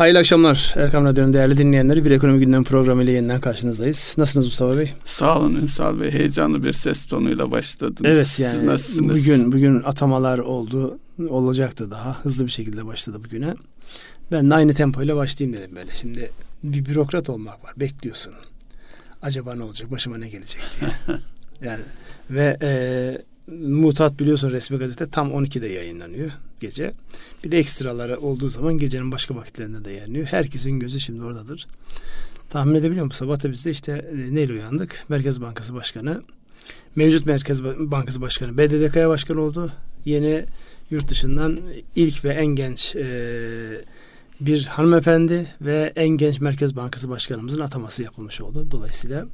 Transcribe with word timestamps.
Hayırlı 0.00 0.18
akşamlar 0.18 0.74
Erkam 0.76 1.04
Radyo'nun 1.04 1.32
değerli 1.32 1.58
dinleyenleri. 1.58 2.04
Bir 2.04 2.10
ekonomi 2.10 2.38
gündem 2.38 2.64
programı 2.64 3.02
ile 3.02 3.10
yeniden 3.10 3.40
karşınızdayız. 3.40 4.14
Nasılsınız 4.18 4.46
Mustafa 4.46 4.78
Bey? 4.78 4.92
Sağ 5.04 5.38
olun 5.38 5.54
Ünsal 5.54 6.00
Bey. 6.00 6.10
Heyecanlı 6.10 6.64
bir 6.64 6.72
ses 6.72 7.06
tonuyla 7.06 7.50
başladınız. 7.50 8.10
Evet 8.16 8.38
yani 8.40 8.52
Siz 8.52 8.62
nasılsınız? 8.62 9.20
bugün 9.20 9.52
bugün 9.52 9.82
atamalar 9.82 10.38
oldu. 10.38 10.98
Olacaktı 11.28 11.90
daha. 11.90 12.20
Hızlı 12.20 12.46
bir 12.46 12.50
şekilde 12.50 12.86
başladı 12.86 13.20
bugüne. 13.24 13.54
Ben 14.32 14.50
de 14.50 14.54
aynı 14.54 14.74
tempoyla 14.74 15.16
başlayayım 15.16 15.58
dedim 15.58 15.76
böyle. 15.76 15.94
Şimdi 15.94 16.30
bir 16.62 16.86
bürokrat 16.86 17.30
olmak 17.30 17.64
var. 17.64 17.72
Bekliyorsun. 17.76 18.32
Acaba 19.22 19.54
ne 19.54 19.62
olacak? 19.62 19.90
Başıma 19.90 20.18
ne 20.18 20.28
gelecek 20.28 20.62
diye. 20.80 21.18
yani 21.70 21.82
ve 22.30 22.56
e, 22.62 22.70
Mutat 23.48 24.20
biliyorsun 24.20 24.50
resmi 24.50 24.78
gazete 24.78 25.06
tam 25.06 25.30
12'de 25.30 25.66
yayınlanıyor 25.66 26.30
gece. 26.60 26.92
Bir 27.44 27.52
de 27.52 27.58
ekstraları 27.58 28.20
olduğu 28.20 28.48
zaman 28.48 28.78
gecenin 28.78 29.12
başka 29.12 29.36
vakitlerinde 29.36 29.84
de 29.84 29.90
yayınlıyor. 29.90 30.26
Herkesin 30.26 30.80
gözü 30.80 31.00
şimdi 31.00 31.24
oradadır. 31.24 31.66
Tahmin 32.50 32.74
edebiliyor 32.74 33.04
musun? 33.04 33.26
Sabah 33.26 33.42
da 33.42 33.50
biz 33.50 33.66
de 33.66 33.70
işte 33.70 33.92
e, 34.12 34.34
neyle 34.34 34.52
uyandık? 34.52 35.04
Merkez 35.08 35.40
Bankası 35.40 35.74
Başkanı, 35.74 36.22
mevcut 36.96 37.26
Merkez 37.26 37.64
Bankası 37.64 38.20
Başkanı 38.20 38.58
BDDK'ya 38.58 39.08
başkan 39.08 39.36
oldu. 39.36 39.72
Yeni 40.04 40.44
yurt 40.90 41.08
dışından 41.08 41.58
ilk 41.96 42.24
ve 42.24 42.28
en 42.28 42.46
genç 42.46 42.96
e, 42.96 43.84
bir 44.40 44.64
hanımefendi 44.64 45.46
ve 45.60 45.92
en 45.96 46.08
genç 46.08 46.40
Merkez 46.40 46.76
Bankası 46.76 47.10
Başkanımızın 47.10 47.60
ataması 47.60 48.02
yapılmış 48.02 48.40
oldu. 48.40 48.66
Dolayısıyla 48.70 49.26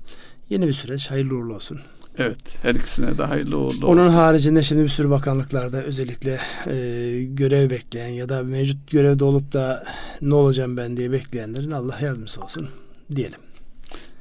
yeni 0.50 0.66
bir 0.66 0.72
süreç 0.72 1.10
hayırlı 1.10 1.34
uğurlu 1.34 1.54
olsun. 1.54 1.80
Evet, 2.18 2.58
her 2.62 2.74
ikisine 2.74 3.18
de 3.18 3.22
hayırlı 3.22 3.56
uğurlu 3.56 3.66
olsun. 3.66 3.86
Onun 3.86 4.08
haricinde 4.08 4.62
şimdi 4.62 4.82
bir 4.82 4.88
sürü 4.88 5.10
bakanlıklarda 5.10 5.82
özellikle 5.82 6.40
e, 6.66 7.22
görev 7.22 7.70
bekleyen 7.70 8.08
ya 8.08 8.28
da 8.28 8.42
mevcut 8.42 8.90
görevde 8.90 9.24
olup 9.24 9.52
da 9.52 9.84
ne 10.20 10.34
olacağım 10.34 10.76
ben 10.76 10.96
diye 10.96 11.12
bekleyenlerin 11.12 11.70
Allah 11.70 11.98
yardımcısı 12.00 12.42
olsun 12.42 12.68
diyelim. 13.16 13.40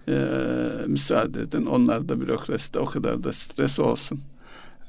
Ee, 0.07 0.13
müsaade 0.87 1.41
edin. 1.41 1.65
Onlar 1.65 2.09
da 2.09 2.21
bürokraside 2.21 2.79
o 2.79 2.85
kadar 2.85 3.23
da 3.23 3.33
stres 3.33 3.79
olsun. 3.79 4.21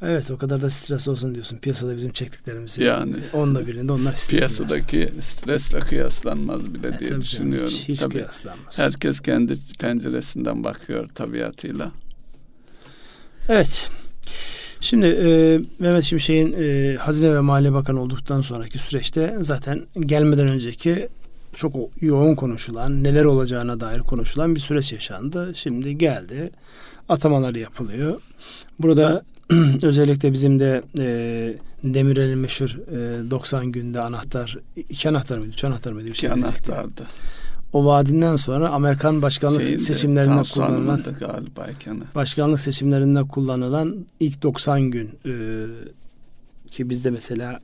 Evet 0.02 0.30
o 0.30 0.38
kadar 0.38 0.62
da 0.62 0.70
stres 0.70 1.08
olsun 1.08 1.34
diyorsun. 1.34 1.58
Piyasada 1.58 1.96
bizim 1.96 2.12
çektiklerimizi 2.12 2.82
yani 2.82 3.16
onda 3.32 3.66
birinde 3.66 3.92
onlar 3.92 4.14
stresli. 4.14 4.36
Piyasadaki 4.36 5.12
stresle 5.20 5.80
kıyaslanmaz 5.80 6.74
bile 6.74 6.88
evet, 6.88 7.00
diye 7.00 7.20
düşünüyorum. 7.20 7.68
Hiç, 7.68 7.88
hiç 7.88 8.00
tabii, 8.00 8.12
kıyaslanmaz. 8.12 8.78
Herkes 8.78 9.20
kendi 9.20 9.54
penceresinden 9.80 10.64
bakıyor 10.64 11.08
tabiatıyla. 11.08 11.92
Evet. 13.48 13.90
Şimdi 14.80 15.06
e, 15.06 15.60
Mehmet 15.78 16.04
Şimşek'in 16.04 16.52
e, 16.52 16.96
Hazine 16.96 17.34
ve 17.34 17.40
Maliye 17.40 17.72
Bakanı 17.72 18.00
olduktan 18.00 18.40
sonraki 18.40 18.78
süreçte 18.78 19.36
zaten 19.40 19.82
gelmeden 20.00 20.48
önceki 20.48 21.08
çok 21.52 21.76
yoğun 22.00 22.34
konuşulan, 22.34 23.04
neler 23.04 23.24
olacağına 23.24 23.80
dair 23.80 24.00
konuşulan 24.00 24.54
bir 24.54 24.60
süreç 24.60 24.92
yaşandı. 24.92 25.52
Şimdi 25.54 25.98
geldi. 25.98 26.50
Atamalar 27.08 27.54
yapılıyor. 27.54 28.20
Burada 28.78 29.24
özellikle 29.82 30.32
bizim 30.32 30.60
de 30.60 30.82
e, 30.98 31.56
Demirel'in 31.84 32.38
meşhur 32.38 32.70
e, 32.70 33.30
90 33.30 33.72
günde 33.72 34.00
anahtar, 34.00 34.58
iki 34.76 35.08
anahtar 35.08 35.38
mıydı, 35.38 35.50
üç 35.50 35.64
anahtar 35.64 35.92
mıydı? 35.92 36.08
Bir 36.08 36.14
şey 36.14 36.30
iki 36.30 36.38
anahtardı 36.38 37.06
o 37.76 37.84
vaadinden 37.84 38.36
sonra 38.36 38.68
Amerikan 38.68 39.22
başkanlık 39.22 39.62
Şeyinde, 39.62 39.78
seçimlerinde 39.78 40.42
kullanılan 40.54 41.02
galiba 41.02 41.66
başkanlık 42.14 42.60
seçimlerinde 42.60 43.22
kullanılan 43.22 44.06
ilk 44.20 44.42
90 44.42 44.80
gün 44.80 45.10
e, 45.26 45.32
ki 46.70 46.90
bizde 46.90 47.10
mesela 47.10 47.60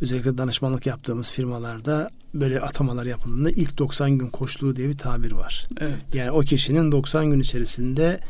özellikle 0.00 0.38
danışmanlık 0.38 0.86
yaptığımız 0.86 1.30
firmalarda 1.30 2.08
böyle 2.34 2.60
atamalar 2.60 3.06
yapıldığında 3.06 3.50
ilk 3.50 3.78
90 3.78 4.10
gün 4.10 4.28
koşluğu 4.28 4.76
diye 4.76 4.88
bir 4.88 4.98
tabir 4.98 5.32
var. 5.32 5.68
Evet. 5.80 6.14
Yani 6.14 6.30
o 6.30 6.40
kişinin 6.40 6.92
90 6.92 7.30
gün 7.30 7.40
içerisinde 7.40 8.20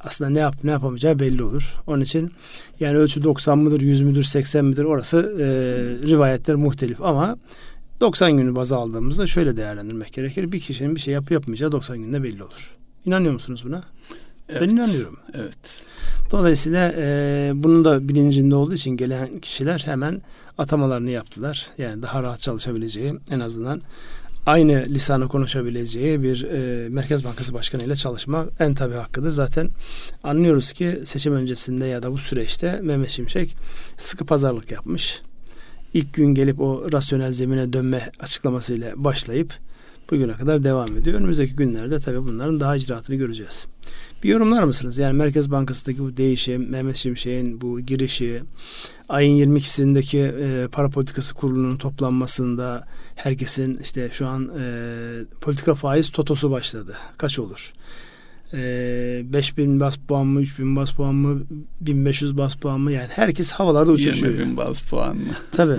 aslında 0.00 0.30
ne 0.30 0.38
yap 0.38 0.56
ne 0.64 0.70
yapamayacağı 0.70 1.18
belli 1.18 1.42
olur. 1.42 1.74
Onun 1.86 2.00
için 2.00 2.32
yani 2.80 2.98
ölçü 2.98 3.22
90 3.22 3.58
mıdır, 3.58 3.80
100 3.80 4.02
müdür, 4.02 4.24
80 4.24 4.64
midir 4.64 4.84
orası 4.84 5.36
e, 5.40 5.46
rivayetler 6.08 6.56
muhtelif 6.56 7.02
ama 7.02 7.36
90 8.04 8.36
günü 8.36 8.56
baz 8.56 8.72
aldığımızda 8.72 9.26
şöyle 9.26 9.56
değerlendirmek 9.56 10.12
gerekir. 10.12 10.52
Bir 10.52 10.60
kişinin 10.60 10.94
bir 10.94 11.00
şey 11.00 11.14
yapı 11.14 11.34
yapmayacağı 11.34 11.72
90 11.72 11.98
günde 11.98 12.22
belli 12.22 12.42
olur. 12.42 12.74
İnanıyor 13.04 13.32
musunuz 13.32 13.62
buna? 13.66 13.82
Evet. 14.48 14.62
Ben 14.62 14.68
inanıyorum. 14.68 15.16
Evet. 15.34 15.82
Dolayısıyla 16.30 16.92
e, 16.96 17.52
bunun 17.54 17.84
da 17.84 18.08
bilincinde 18.08 18.54
olduğu 18.54 18.74
için 18.74 18.90
gelen 18.90 19.38
kişiler 19.38 19.82
hemen 19.84 20.22
atamalarını 20.58 21.10
yaptılar. 21.10 21.70
Yani 21.78 22.02
daha 22.02 22.22
rahat 22.22 22.40
çalışabileceği 22.40 23.12
en 23.30 23.40
azından 23.40 23.82
aynı 24.46 24.84
lisanı 24.88 25.28
konuşabileceği 25.28 26.22
bir 26.22 26.42
e, 26.42 26.88
Merkez 26.88 27.24
Bankası 27.24 27.54
Başkanı 27.54 27.84
ile 27.84 27.96
çalışma 27.96 28.46
en 28.58 28.74
tabi 28.74 28.94
hakkıdır. 28.94 29.30
Zaten 29.30 29.70
anlıyoruz 30.22 30.72
ki 30.72 31.00
seçim 31.04 31.34
öncesinde 31.34 31.86
ya 31.86 32.02
da 32.02 32.12
bu 32.12 32.18
süreçte 32.18 32.80
Mehmet 32.82 33.10
Şimşek 33.10 33.56
sıkı 33.96 34.26
pazarlık 34.26 34.70
yapmış 34.70 35.22
ilk 35.94 36.14
gün 36.14 36.26
gelip 36.26 36.60
o 36.60 36.92
rasyonel 36.92 37.32
zemine 37.32 37.72
dönme 37.72 38.10
açıklamasıyla 38.20 38.92
başlayıp 38.96 39.54
bugüne 40.10 40.32
kadar 40.32 40.64
devam 40.64 40.96
ediyor. 40.96 41.18
Önümüzdeki 41.18 41.56
günlerde 41.56 41.98
tabii 41.98 42.28
bunların 42.28 42.60
daha 42.60 42.76
icraatını 42.76 43.16
göreceğiz. 43.16 43.66
Bir 44.22 44.28
yorumlar 44.28 44.62
mısınız? 44.62 44.98
Yani 44.98 45.12
Merkez 45.12 45.50
Bankası'ndaki 45.50 46.02
bu 46.02 46.16
değişim, 46.16 46.70
Mehmet 46.70 46.96
Şimşek'in 46.96 47.60
bu 47.60 47.80
girişi, 47.80 48.42
ayın 49.08 49.56
22'sindeki 49.56 50.18
e, 50.18 50.68
para 50.68 50.90
politikası 50.90 51.34
kurulunun 51.34 51.76
toplanmasında 51.76 52.88
herkesin 53.14 53.78
işte 53.82 54.08
şu 54.12 54.26
an 54.26 54.50
e, 54.58 55.24
politika 55.40 55.74
faiz 55.74 56.10
totosu 56.10 56.50
başladı. 56.50 56.96
Kaç 57.18 57.38
olur? 57.38 57.72
E, 58.54 59.32
5000 59.32 59.80
bas 59.80 59.96
puan 59.96 60.26
mı, 60.26 60.40
3000 60.40 60.76
bas 60.76 60.92
puan 60.92 61.14
mı, 61.14 61.42
1500 61.80 62.38
bas 62.38 62.54
puan 62.54 62.80
mı 62.80 62.92
yani 62.92 63.08
herkes 63.10 63.52
havalarda 63.52 63.92
uçuşuyor. 63.92 64.34
20 64.34 64.46
bin 64.46 64.56
bas 64.56 64.80
puan 64.80 65.16
mı? 65.16 65.22
Tabii. 65.52 65.78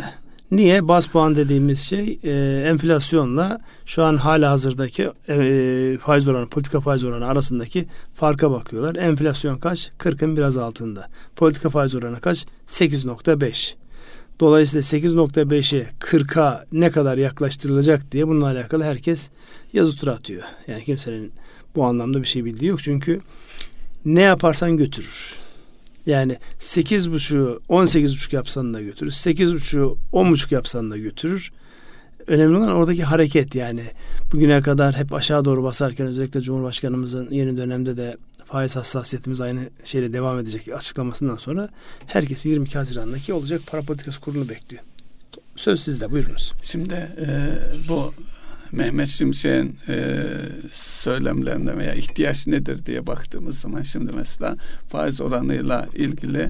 Niye? 0.51 0.87
Bas 0.87 1.07
puan 1.07 1.35
dediğimiz 1.35 1.79
şey 1.79 2.19
e, 2.23 2.63
enflasyonla 2.67 3.61
şu 3.85 4.03
an 4.03 4.17
hala 4.17 4.51
hazırdaki 4.51 5.11
e, 5.29 5.97
faiz 6.01 6.27
oranı, 6.27 6.47
politika 6.47 6.79
faiz 6.79 7.03
oranı 7.03 7.27
arasındaki 7.27 7.85
farka 8.13 8.51
bakıyorlar. 8.51 8.95
Enflasyon 8.95 9.57
kaç? 9.57 9.91
40'ın 9.99 10.37
biraz 10.37 10.57
altında. 10.57 11.07
Politika 11.35 11.69
faiz 11.69 11.95
oranı 11.95 12.19
kaç? 12.19 12.45
8.5. 12.67 13.75
Dolayısıyla 14.39 14.81
8.5'e 14.81 15.87
40'a 15.99 16.65
ne 16.71 16.91
kadar 16.91 17.17
yaklaştırılacak 17.17 18.11
diye 18.11 18.27
bununla 18.27 18.45
alakalı 18.45 18.83
herkes 18.83 19.29
yazı 19.73 19.97
tura 19.97 20.11
atıyor. 20.11 20.43
Yani 20.67 20.83
kimsenin 20.83 21.31
bu 21.75 21.85
anlamda 21.85 22.21
bir 22.21 22.27
şey 22.27 22.45
bildiği 22.45 22.65
yok. 22.65 22.83
Çünkü 22.83 23.21
ne 24.05 24.21
yaparsan 24.21 24.77
götürür. 24.77 25.39
Yani 26.05 26.37
sekiz 26.59 27.11
buçuğu 27.11 27.61
on 27.69 27.85
sekiz 27.85 28.15
buçuk 28.15 28.33
yapsan 28.33 28.73
da 28.73 28.81
götürür. 28.81 29.11
Sekiz 29.11 29.53
buçuğu 29.53 29.97
on 30.11 30.31
buçuk 30.31 30.51
yapsan 30.51 30.91
da 30.91 30.97
götürür. 30.97 31.51
Önemli 32.27 32.57
olan 32.57 32.71
oradaki 32.71 33.03
hareket 33.03 33.55
yani. 33.55 33.83
Bugüne 34.31 34.61
kadar 34.61 34.95
hep 34.95 35.13
aşağı 35.13 35.45
doğru 35.45 35.63
basarken 35.63 36.07
özellikle 36.07 36.41
Cumhurbaşkanımızın 36.41 37.27
yeni 37.31 37.57
dönemde 37.57 37.97
de 37.97 38.17
faiz 38.45 38.75
hassasiyetimiz 38.75 39.41
aynı 39.41 39.69
şeyle 39.83 40.13
devam 40.13 40.39
edecek 40.39 40.67
açıklamasından 40.75 41.35
sonra 41.35 41.69
herkes 42.07 42.45
22 42.45 42.77
Haziran'daki 42.77 43.33
olacak 43.33 43.61
para 43.67 43.81
politikası 43.81 44.21
kurulu 44.21 44.49
bekliyor. 44.49 44.83
Söz 45.55 45.79
sizde 45.79 46.11
buyurunuz. 46.11 46.53
Şimdi 46.63 46.93
e, 46.93 47.27
bu 47.89 48.13
Mehmet 48.75 49.07
Şimşek'in 49.07 49.77
e, 49.87 50.25
söylemlerine 50.71 51.77
veya 51.77 51.93
ihtiyaç 51.93 52.47
nedir 52.47 52.85
diye 52.85 53.07
baktığımız 53.07 53.59
zaman 53.59 53.83
şimdi 53.83 54.11
mesela 54.15 54.55
faiz 54.89 55.21
oranıyla 55.21 55.87
ilgili 55.95 56.49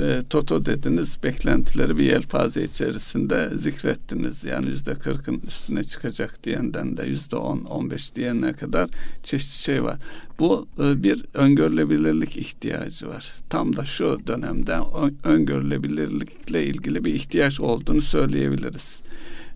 e, 0.00 0.22
Toto 0.30 0.66
dediniz 0.66 1.16
beklentileri 1.22 1.98
bir 1.98 2.04
yelpaze 2.04 2.62
içerisinde 2.62 3.50
zikrettiniz. 3.54 4.44
Yani 4.44 4.66
yüzde 4.66 4.94
kırkın 4.94 5.42
üstüne 5.48 5.82
çıkacak 5.82 6.44
diyenden 6.44 6.96
de 6.96 7.02
yüzde 7.02 7.36
on, 7.36 7.58
on 7.58 7.90
beş 7.90 8.14
diyene 8.14 8.52
kadar 8.52 8.90
çeşitli 9.22 9.58
şey 9.58 9.84
var. 9.84 9.96
Bu 10.38 10.68
e, 10.78 11.02
bir 11.02 11.24
öngörülebilirlik 11.34 12.36
ihtiyacı 12.36 13.08
var. 13.08 13.32
Tam 13.50 13.76
da 13.76 13.84
şu 13.84 14.20
dönemde 14.26 14.76
öngörülebilirlikle 15.24 16.66
ilgili 16.66 17.04
bir 17.04 17.14
ihtiyaç 17.14 17.60
olduğunu 17.60 18.00
söyleyebiliriz 18.02 19.02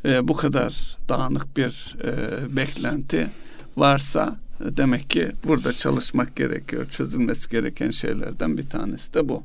e, 0.05 0.29
bu 0.29 0.37
kadar 0.37 0.97
dağınık 1.09 1.57
bir 1.57 1.97
e, 2.05 2.57
beklenti 2.57 3.31
varsa 3.77 4.37
e, 4.61 4.77
demek 4.77 5.11
ki 5.11 5.33
burada 5.45 5.73
çalışmak 5.73 6.37
gerekiyor. 6.37 6.85
Çözülmesi 6.85 7.51
gereken 7.51 7.91
şeylerden 7.91 8.59
bir 8.59 8.69
tanesi 8.69 9.15
de 9.15 9.29
bu. 9.29 9.43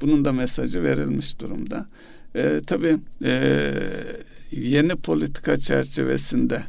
Bunun 0.00 0.24
da 0.24 0.32
mesajı 0.32 0.82
verilmiş 0.82 1.40
durumda. 1.40 1.86
E, 2.34 2.60
tabii 2.66 2.96
e, 3.24 3.72
yeni 4.50 4.94
politika 4.96 5.56
çerçevesinde 5.56 6.62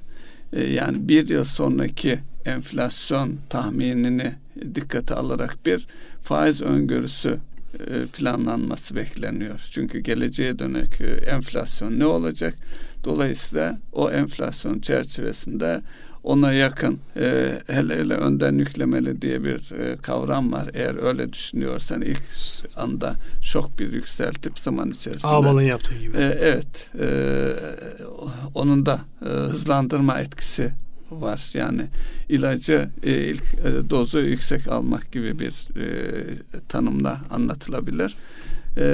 e, 0.54 0.63
yani 0.63 1.07
bir 1.07 1.30
yıl 1.30 1.44
sonraki 1.44 2.19
enflasyon 2.45 3.38
tahminini 3.50 4.33
dikkate 4.75 5.15
alarak 5.15 5.65
bir 5.65 5.88
faiz 6.24 6.62
öngörüsü 6.62 7.38
e, 7.80 8.06
planlanması 8.06 8.95
bekleniyor. 8.95 9.62
Çünkü 9.72 10.00
geleceğe 10.00 10.60
dönük 10.60 11.01
e, 11.01 11.06
enflasyon 11.06 12.00
ne 12.00 12.06
olacak? 12.06 12.56
Dolayısıyla 13.04 13.80
o 13.94 14.12
enflasyon 14.12 14.80
çerçevesinde 14.80 15.81
ona 16.24 16.54
yakın 16.54 17.00
e, 17.18 17.51
hele 17.68 17.98
hele 17.98 18.13
önden 18.13 18.56
yüklemeli 18.56 19.22
diye 19.22 19.44
bir 19.44 19.72
e, 19.72 19.98
kavram 19.98 20.51
var. 20.51 20.69
Eğer 20.74 21.04
öyle 21.04 21.34
düşünüyorsan 21.34 22.01
ilk 22.01 22.24
anda 22.75 23.16
şok 23.42 23.80
bir 23.80 23.94
yükseltip 23.94 24.60
zaman 24.60 24.90
içerisinde. 24.90 25.31
Ağbal'ın 25.31 25.62
yaptığı 25.62 26.00
gibi. 26.00 26.18
E, 26.18 26.38
evet. 26.42 26.90
E, 27.00 27.07
onun 28.56 28.86
da 28.86 29.00
e, 29.22 29.30
hızlandırma 29.30 30.19
etkisi 30.19 30.72
var. 31.12 31.50
Yani 31.54 31.81
ilacı 32.30 32.90
e, 33.04 33.12
ilk 33.12 33.44
e, 33.44 33.90
dozu 33.90 34.19
yüksek 34.19 34.68
almak 34.68 35.12
gibi 35.12 35.40
bir 35.40 35.54
e, 35.81 35.88
tanımla 36.69 37.19
anlatılabilir. 37.30 38.16
E, 38.78 38.86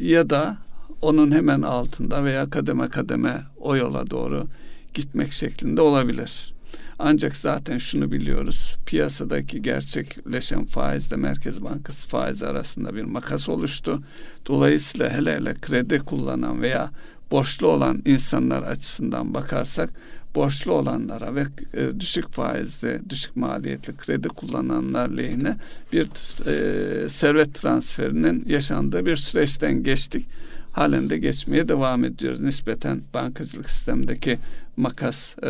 ya 0.00 0.30
da 0.30 0.56
onun 1.04 1.32
hemen 1.32 1.62
altında 1.62 2.24
veya 2.24 2.50
kademe 2.50 2.88
kademe 2.88 3.42
o 3.56 3.76
yola 3.76 4.10
doğru 4.10 4.46
gitmek 4.94 5.32
şeklinde 5.32 5.80
olabilir. 5.80 6.54
Ancak 6.98 7.36
zaten 7.36 7.78
şunu 7.78 8.12
biliyoruz. 8.12 8.76
Piyasadaki 8.86 9.62
gerçekleşen 9.62 10.64
faizle 10.64 11.16
Merkez 11.16 11.62
Bankası 11.62 12.08
faiz 12.08 12.42
arasında 12.42 12.94
bir 12.94 13.02
makas 13.02 13.48
oluştu. 13.48 14.02
Dolayısıyla 14.46 15.10
hele 15.10 15.34
hele 15.36 15.54
kredi 15.54 15.98
kullanan 15.98 16.62
veya 16.62 16.90
borçlu 17.30 17.66
olan 17.66 18.02
insanlar 18.04 18.62
açısından 18.62 19.34
bakarsak 19.34 19.90
borçlu 20.34 20.72
olanlara 20.72 21.34
ve 21.34 21.46
e, 21.74 22.00
düşük 22.00 22.32
faizli, 22.32 23.10
düşük 23.10 23.36
maliyetli 23.36 23.96
kredi 23.96 24.28
kullananlar 24.28 25.08
lehine 25.08 25.56
bir 25.92 26.06
e, 26.46 27.08
servet 27.08 27.54
transferinin 27.54 28.44
yaşandığı 28.48 29.06
bir 29.06 29.16
süreçten 29.16 29.82
geçtik. 29.82 30.28
Halen 30.74 31.10
de 31.10 31.18
geçmeye 31.18 31.68
devam 31.68 32.04
ediyoruz. 32.04 32.40
Nispeten 32.40 33.02
bankacılık 33.14 33.70
sistemdeki 33.70 34.38
makas 34.76 35.38
e, 35.38 35.46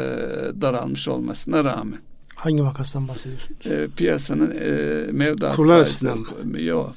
daralmış 0.61 1.09
olmasına 1.09 1.65
rağmen. 1.65 1.99
Hangi 2.35 2.63
makastan 2.63 3.09
bahsediyorsunuz? 3.09 3.67
E, 3.67 3.89
piyasanın 3.97 4.51
e, 4.51 4.69
mevduat 5.13 5.57
Kurlar 5.57 5.79
açısından 5.79 6.19
mı? 6.19 6.61
Yok, 6.61 6.95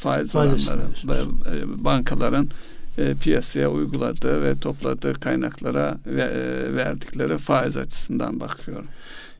faiz, 0.00 0.28
faiz 0.28 0.52
oranları, 0.52 1.22
e, 1.56 1.84
bankaların 1.84 2.48
e, 2.98 3.14
piyasaya 3.14 3.70
uyguladığı 3.70 4.42
ve 4.42 4.58
topladığı 4.58 5.14
kaynaklara 5.14 5.98
ve, 6.06 6.22
e, 6.22 6.74
verdikleri 6.74 7.38
faiz 7.38 7.76
açısından 7.76 8.40
bakıyorum. 8.40 8.86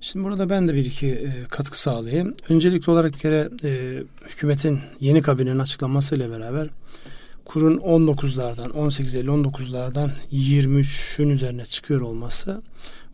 Şimdi 0.01 0.25
burada 0.25 0.51
ben 0.51 0.69
de 0.69 0.75
bir 0.75 0.85
iki 0.85 1.09
e, 1.09 1.29
katkı 1.51 1.81
sağlayayım. 1.81 2.35
Öncelikli 2.49 2.91
olarak 2.91 3.13
bir 3.13 3.19
kere 3.19 3.49
e, 3.65 4.03
hükümetin 4.31 4.81
yeni 5.01 5.23
kabinenin 5.23 5.59
açıklamasıyla 5.59 6.31
beraber 6.31 6.69
kurun 7.45 7.79
19'lardan 7.79 8.71
18.50-19'lardan 8.71 10.11
23'ün 10.33 11.31
üzerine 11.31 11.65
çıkıyor 11.65 12.01
olması 12.01 12.63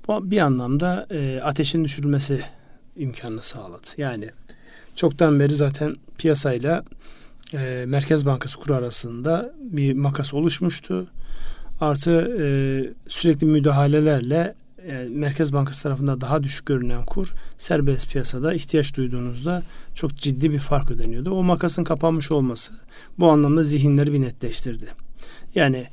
bu 0.08 0.30
bir 0.30 0.38
anlamda 0.38 1.06
e, 1.10 1.40
ateşin 1.42 1.84
düşürülmesi 1.84 2.40
imkanını 2.96 3.42
sağladı. 3.42 3.86
Yani 3.96 4.30
çoktan 4.94 5.40
beri 5.40 5.54
zaten 5.54 5.96
piyasayla 6.18 6.84
e, 7.54 7.84
Merkez 7.86 8.26
Bankası 8.26 8.60
kuru 8.60 8.74
arasında 8.74 9.54
bir 9.60 9.92
makas 9.94 10.34
oluşmuştu. 10.34 11.06
Artı 11.80 12.36
e, 12.40 12.46
sürekli 13.08 13.46
müdahalelerle 13.46 14.54
e, 14.88 15.08
Merkez 15.10 15.52
Bankası 15.52 15.82
tarafından 15.82 16.20
daha 16.20 16.42
düşük 16.42 16.66
görünen 16.66 17.04
kur 17.06 17.28
serbest 17.56 18.12
piyasada 18.12 18.54
ihtiyaç 18.54 18.96
duyduğunuzda 18.96 19.62
çok 19.94 20.16
ciddi 20.16 20.50
bir 20.50 20.58
fark 20.58 20.90
ödeniyordu. 20.90 21.30
O 21.30 21.42
makasın 21.42 21.84
kapanmış 21.84 22.30
olması 22.32 22.72
bu 23.18 23.28
anlamda 23.28 23.64
zihinleri 23.64 24.12
bir 24.12 24.20
netleştirdi. 24.20 24.86
Yani 25.54 25.86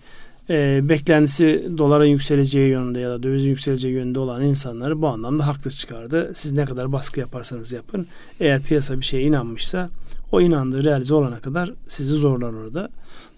e, 0.50 0.80
beklentisi 0.90 1.72
doların 1.78 2.06
yükseleceği 2.06 2.70
yönünde 2.70 3.00
ya 3.00 3.10
da 3.10 3.24
dövizin 3.24 3.50
yükseleceği 3.50 3.94
yönünde 3.94 4.20
olan 4.20 4.44
insanları 4.44 5.02
bu 5.02 5.08
anlamda 5.08 5.48
haklı 5.48 5.72
çıkardı. 5.72 6.32
Siz 6.34 6.52
ne 6.52 6.66
kadar 6.66 6.92
baskı 6.92 7.20
yaparsanız 7.20 7.74
yapın. 7.74 8.08
Eğer 8.40 8.62
piyasa 8.62 9.00
bir 9.00 9.06
şeye 9.06 9.24
inanmışsa 9.24 9.90
o 10.32 10.42
inandığı 10.42 10.84
realize 10.84 11.14
olana 11.14 11.38
kadar 11.38 11.74
sizi 11.88 12.14
zorlar 12.14 12.54
orada. 12.54 12.90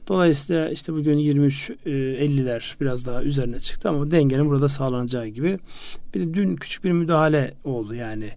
Dolayısıyla 0.07 0.69
işte 0.69 0.93
bugün 0.93 1.17
23-50'ler 1.17 2.75
e, 2.75 2.81
biraz 2.81 3.05
daha 3.05 3.23
üzerine 3.23 3.59
çıktı 3.59 3.89
ama 3.89 4.11
dengenin 4.11 4.49
burada 4.49 4.69
sağlanacağı 4.69 5.27
gibi. 5.27 5.59
Bir 6.13 6.19
de 6.19 6.33
dün 6.33 6.55
küçük 6.55 6.83
bir 6.83 6.91
müdahale 6.91 7.53
oldu 7.63 7.95
yani. 7.95 8.29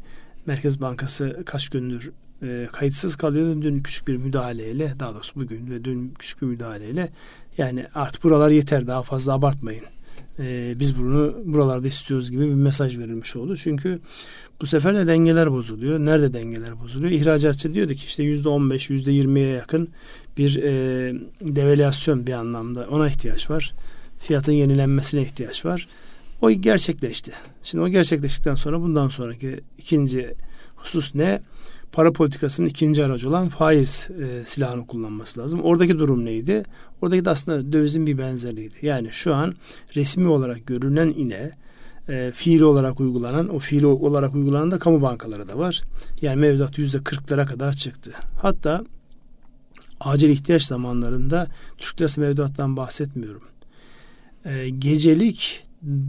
Merkez 0.47 0.81
Bankası 0.81 1.43
kaç 1.47 1.69
gündür 1.69 2.13
e, 2.43 2.69
kayıtsız 2.73 3.17
kalıyordu. 3.17 3.63
Dün 3.63 3.83
küçük 3.83 4.09
bir 4.09 4.17
müdahaleyle 4.17 4.95
daha 5.01 5.15
doğrusu 5.15 5.41
bugün 5.41 5.71
ve 5.71 5.85
dün 5.85 6.15
küçük 6.19 6.43
bir 6.43 6.47
müdahaleyle 6.47 7.13
yani 7.59 7.87
artık 7.95 8.25
buralar 8.25 8.51
yeter 8.51 8.87
daha 8.87 9.03
fazla 9.03 9.33
abartmayın. 9.33 9.85
E, 10.39 10.75
biz 10.81 10.99
bunu 10.99 11.35
buralarda 11.45 11.87
istiyoruz 11.87 12.31
gibi 12.31 12.49
bir 12.49 12.55
mesaj 12.55 12.99
verilmiş 12.99 13.37
oldu. 13.37 13.57
Çünkü 13.57 14.01
bu 14.61 14.67
sefer 14.67 14.95
de 14.95 15.07
dengeler 15.07 15.53
bozuluyor. 15.53 15.99
Nerede 15.99 16.33
dengeler 16.33 16.81
bozuluyor? 16.81 17.13
İhracatçı 17.13 17.75
diyordu 17.75 17.95
ki 17.95 18.05
işte 18.07 18.23
yüzde 18.23 18.49
on 18.49 18.71
beş, 18.71 18.91
yüzde 18.91 19.13
yirmiye 19.13 19.49
yakın 19.49 19.89
bir 20.39 20.57
e, 20.63 20.71
devalüasyon 21.41 22.27
bir 22.27 22.33
anlamda 22.33 22.87
ona 22.91 23.09
ihtiyaç 23.09 23.51
var. 23.51 23.75
Fiyatın 24.19 24.53
yenilenmesine 24.53 25.23
ihtiyaç 25.23 25.65
var. 25.65 25.89
O 26.43 26.51
gerçekleşti. 26.51 27.33
Şimdi 27.63 27.85
o 27.85 27.89
gerçekleştikten 27.89 28.55
sonra 28.55 28.81
bundan 28.81 29.09
sonraki 29.09 29.61
ikinci 29.79 30.35
husus 30.77 31.15
ne? 31.15 31.43
Para 31.93 32.13
politikasının 32.13 32.69
ikinci 32.69 33.05
aracı 33.05 33.29
olan 33.29 33.49
faiz 33.49 34.11
e, 34.21 34.45
silahını 34.45 34.87
kullanması 34.87 35.41
lazım. 35.41 35.61
Oradaki 35.63 35.99
durum 35.99 36.25
neydi? 36.25 36.63
Oradaki 37.03 37.25
de 37.25 37.31
aslında 37.31 37.73
dövizin 37.73 38.07
bir 38.07 38.19
benzerliğiydi. 38.19 38.75
Yani 38.83 39.09
şu 39.11 39.35
an 39.35 39.55
resmi 39.97 40.29
olarak 40.29 40.67
görünen 40.67 41.09
ile 41.09 41.53
e, 42.09 42.31
fiili 42.35 42.65
olarak 42.65 43.01
uygulanan, 43.01 43.49
o 43.49 43.59
fiili 43.59 43.87
olarak 43.87 44.35
uygulanan 44.35 44.71
da 44.71 44.79
kamu 44.79 45.03
bankaları 45.03 45.49
da 45.49 45.59
var. 45.59 45.83
Yani 46.23 46.37
mevduat 46.37 46.79
yüzde 46.79 47.05
kırklara 47.05 47.47
kadar 47.47 47.73
çıktı. 47.73 48.13
Hatta 48.43 48.85
acil 50.01 50.31
ihtiyaç 50.31 50.63
zamanlarında 50.63 51.47
Türk 51.79 52.01
lirası 52.01 52.21
mevduattan 52.21 52.77
bahsetmiyorum. 52.77 53.43
E, 54.45 54.69
gecelik 54.69 55.65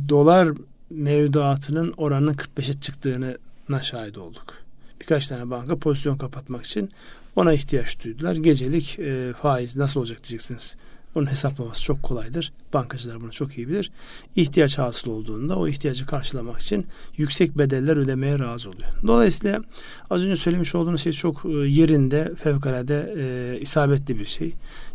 dolar 0.10 0.50
mevduatının 0.90 1.94
oranının 1.98 2.34
45'e 2.34 2.74
çıktığını 2.74 3.38
şahit 3.82 4.18
olduk. 4.18 4.54
Birkaç 5.02 5.28
tane 5.28 5.50
banka 5.50 5.80
pozisyon 5.80 6.18
kapatmak 6.18 6.66
için 6.66 6.90
ona 7.36 7.54
ihtiyaç 7.54 8.04
duydular. 8.04 8.36
Gecelik 8.36 9.00
e, 9.00 9.34
faiz 9.42 9.78
nasıl 9.78 10.00
olacak 10.00 10.24
diyeceksiniz. 10.24 10.78
Onun 11.20 11.30
hesaplaması 11.30 11.84
çok 11.84 12.04
kolaydır. 12.04 12.54
Bankacılar 12.74 13.22
bunu 13.22 13.32
çok 13.32 13.58
iyi 13.58 13.68
bilir. 13.68 13.92
İhtiyaç 14.36 14.78
hasıl 14.78 15.12
olduğunda 15.12 15.56
o 15.56 15.68
ihtiyacı 15.68 16.06
karşılamak 16.06 16.62
için 16.62 16.88
yüksek 17.18 17.58
bedeller 17.58 17.98
ödemeye 17.98 18.40
razı 18.40 18.70
oluyor. 18.70 18.90
Dolayısıyla 19.08 19.62
az 20.10 20.24
önce 20.24 20.36
söylemiş 20.36 20.76
olduğunuz 20.76 21.02
şey 21.02 21.14
çok 21.14 21.46
e, 21.46 21.50
yerinde, 21.50 22.36
fevkalade 22.36 23.16
e, 23.18 23.60
isabetli 23.60 24.20
bir 24.20 24.26
şey. 24.26 24.54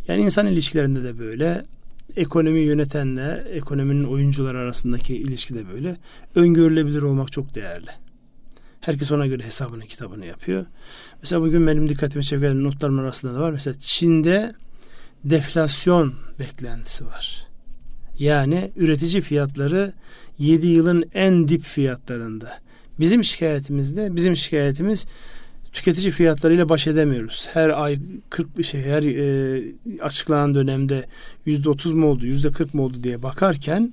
Yani 0.08 0.22
insan 0.22 0.46
ilişkilerinde 0.46 1.04
de 1.04 1.18
böyle 1.18 1.64
ekonomi 2.16 2.60
yönetenle 2.60 3.44
ekonominin 3.52 4.04
oyuncular 4.04 4.54
arasındaki 4.54 5.16
ilişki 5.16 5.54
de 5.54 5.72
böyle. 5.72 5.96
Öngörülebilir 6.34 7.02
olmak 7.02 7.32
çok 7.32 7.54
değerli. 7.54 7.90
Herkes 8.80 9.12
ona 9.12 9.26
göre 9.26 9.42
hesabını 9.42 9.84
kitabını 9.84 10.26
yapıyor. 10.26 10.66
Mesela 11.22 11.42
bugün 11.42 11.66
benim 11.66 11.88
dikkatimi 11.88 12.24
çeken 12.24 12.64
notlarım 12.64 12.98
arasında 12.98 13.34
da 13.34 13.40
var. 13.40 13.50
Mesela 13.50 13.74
Çin'de 13.78 14.54
deflasyon 15.24 16.14
beklentisi 16.38 17.06
var. 17.06 17.46
Yani 18.18 18.70
üretici 18.76 19.20
fiyatları 19.20 19.92
7 20.38 20.66
yılın 20.66 21.04
en 21.14 21.48
dip 21.48 21.62
fiyatlarında. 21.62 22.58
Bizim 23.00 23.24
şikayetimizde 23.24 24.16
bizim 24.16 24.36
şikayetimiz 24.36 25.06
tüketici 25.72 26.10
fiyatlarıyla 26.10 26.68
baş 26.68 26.86
edemiyoruz. 26.86 27.48
Her 27.52 27.82
ay 27.82 27.98
40 28.30 28.58
bir 28.58 28.62
şey 28.62 28.82
her 28.82 29.02
e, 29.02 29.62
açıklanan 30.00 30.54
dönemde 30.54 31.06
yüzde 31.46 31.68
30 31.68 31.92
mu 31.92 32.06
oldu 32.06 32.26
yüzde 32.26 32.50
40 32.50 32.74
mu 32.74 32.82
oldu 32.82 32.96
diye 33.02 33.22
bakarken 33.22 33.92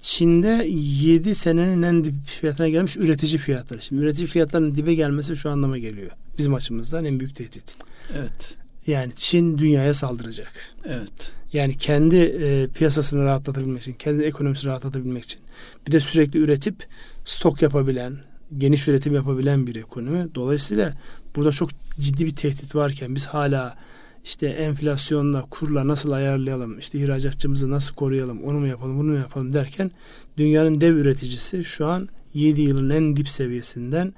Çin'de 0.00 0.66
7 0.68 1.34
senenin 1.34 1.82
en 1.82 2.04
dip 2.04 2.14
fiyatına 2.26 2.68
gelmiş 2.68 2.96
üretici 2.96 3.38
fiyatları. 3.38 3.82
Şimdi 3.82 4.02
üretici 4.02 4.26
fiyatlarının 4.26 4.74
dibe 4.74 4.94
gelmesi 4.94 5.36
şu 5.36 5.50
anlama 5.50 5.78
geliyor. 5.78 6.10
Bizim 6.38 6.54
açımızdan 6.54 7.04
en 7.04 7.20
büyük 7.20 7.34
tehdit. 7.34 7.76
Evet. 8.18 8.54
Yani 8.88 9.12
Çin 9.16 9.58
dünyaya 9.58 9.94
saldıracak. 9.94 10.52
Evet. 10.84 11.32
Yani 11.52 11.74
kendi 11.74 12.16
e, 12.16 12.68
piyasasını 12.68 13.24
rahatlatabilmek 13.24 13.82
için, 13.82 13.92
kendi 13.92 14.22
ekonomisini 14.22 14.70
rahatlatabilmek 14.70 15.24
için 15.24 15.40
bir 15.86 15.92
de 15.92 16.00
sürekli 16.00 16.38
üretip 16.38 16.86
stok 17.24 17.62
yapabilen, 17.62 18.16
geniş 18.58 18.88
üretim 18.88 19.14
yapabilen 19.14 19.66
bir 19.66 19.76
ekonomi. 19.76 20.34
Dolayısıyla 20.34 20.92
burada 21.36 21.52
çok 21.52 21.70
ciddi 21.98 22.26
bir 22.26 22.36
tehdit 22.36 22.74
varken 22.74 23.14
biz 23.14 23.26
hala 23.26 23.76
işte 24.24 24.46
enflasyonla, 24.46 25.42
kurla 25.50 25.88
nasıl 25.88 26.10
ayarlayalım, 26.10 26.78
işte 26.78 26.98
ihracatçımızı 26.98 27.70
nasıl 27.70 27.94
koruyalım, 27.94 28.42
onu 28.42 28.58
mu 28.58 28.66
yapalım, 28.66 28.98
bunu 28.98 29.10
mu 29.10 29.18
yapalım 29.18 29.54
derken 29.54 29.90
dünyanın 30.36 30.80
dev 30.80 30.96
üreticisi 30.96 31.64
şu 31.64 31.86
an 31.86 32.08
7 32.34 32.60
yılın 32.60 32.90
en 32.90 33.16
dip 33.16 33.28
seviyesinden 33.28 34.14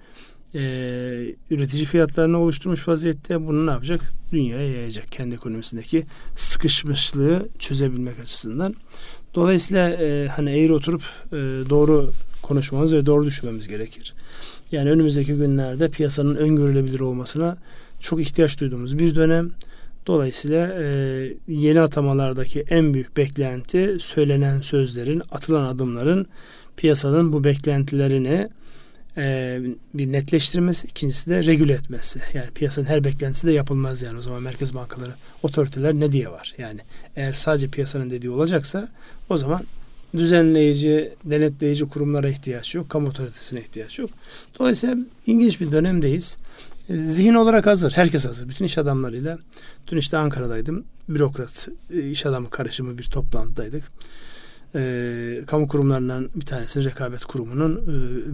e, 0.55 0.61
üretici 1.51 1.85
fiyatlarını 1.85 2.39
oluşturmuş 2.39 2.89
vaziyette 2.89 3.47
bunu 3.47 3.67
ne 3.67 3.71
yapacak? 3.71 4.01
Dünyaya 4.33 4.71
yayacak 4.73 5.13
kendi 5.13 5.35
ekonomisindeki 5.35 6.07
sıkışmışlığı 6.37 7.49
çözebilmek 7.59 8.21
açısından. 8.21 8.75
Dolayısıyla 9.35 9.91
e, 9.91 10.29
hani 10.29 10.51
eğri 10.51 10.73
oturup 10.73 11.03
e, 11.33 11.37
doğru 11.71 12.11
konuşmamız 12.43 12.95
ve 12.95 13.07
doğru 13.07 13.25
düşünmemiz 13.25 13.69
gerekir. 13.69 14.15
Yani 14.73 14.91
önümüzdeki 14.91 15.35
günlerde 15.35 15.89
piyasanın 15.89 16.35
öngörülebilir 16.35 17.01
olmasına 17.01 17.57
çok 18.01 18.21
ihtiyaç 18.21 18.61
duyduğumuz 18.61 18.99
bir 18.99 19.15
dönem. 19.15 19.51
Dolayısıyla 20.07 20.83
e, 20.83 20.87
yeni 21.49 21.81
atamalardaki 21.81 22.61
en 22.61 22.95
büyük 22.95 23.17
beklenti 23.17 23.97
söylenen 24.01 24.61
sözlerin, 24.61 25.23
atılan 25.31 25.65
adımların 25.65 26.27
piyasanın 26.77 27.33
bu 27.33 27.45
beklentilerini 27.45 28.49
e, 29.17 29.59
bir 29.95 30.13
netleştirmesi, 30.13 30.87
ikincisi 30.87 31.31
de 31.31 31.45
regüle 31.45 31.73
etmesi. 31.73 32.21
Yani 32.35 32.51
piyasanın 32.51 32.87
her 32.87 33.05
beklentisi 33.05 33.47
de 33.47 33.53
yapılmaz 33.53 34.03
yani 34.03 34.19
o 34.19 34.23
zaman 34.23 34.43
merkez 34.43 34.75
bankaları, 34.75 35.13
otoriteler 35.43 35.95
ne 35.95 36.13
diye 36.13 36.29
var? 36.29 36.55
Yani 36.59 36.81
eğer 37.17 37.33
sadece 37.33 37.69
piyasanın 37.69 38.11
dediği 38.11 38.31
olacaksa 38.31 38.89
o 39.29 39.37
zaman 39.37 39.63
düzenleyici, 40.17 41.13
denetleyici 41.25 41.89
kurumlara 41.89 42.29
ihtiyaç 42.29 42.75
yok, 42.75 42.91
kamu 42.91 43.09
otoritesine 43.09 43.61
ihtiyaç 43.61 43.99
yok. 43.99 44.11
Dolayısıyla 44.59 44.97
ilginç 45.27 45.61
bir 45.61 45.73
dönemdeyiz. 45.73 46.39
E, 46.89 46.97
zihin 46.97 47.35
olarak 47.35 47.67
hazır, 47.67 47.93
herkes 47.93 48.27
hazır. 48.27 48.49
Bütün 48.49 48.65
iş 48.65 48.79
adamlarıyla, 48.79 49.39
dün 49.87 49.97
işte 49.97 50.17
Ankara'daydım, 50.17 50.85
bürokrat, 51.09 51.69
e, 51.91 52.11
iş 52.11 52.27
adamı 52.27 52.51
karışımı 52.51 52.99
bir 52.99 53.05
toplantıdaydık 53.05 53.85
e, 54.75 55.43
kamu 55.47 55.69
kurumlarından 55.69 56.29
bir 56.35 56.47
tanesi 56.47 56.85
rekabet 56.85 57.25
kurumunun 57.25 57.83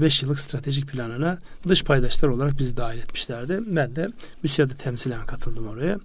5 0.00 0.22
e, 0.22 0.26
yıllık 0.26 0.38
stratejik 0.38 0.88
planına 0.88 1.38
dış 1.68 1.84
paydaşlar 1.84 2.28
olarak 2.28 2.58
bizi 2.58 2.76
dahil 2.76 2.98
etmişlerdi. 2.98 3.58
Ben 3.66 3.96
de 3.96 4.08
müsiyada 4.42 4.74
temsilen 4.74 5.26
katıldım 5.26 5.68
oraya. 5.68 5.98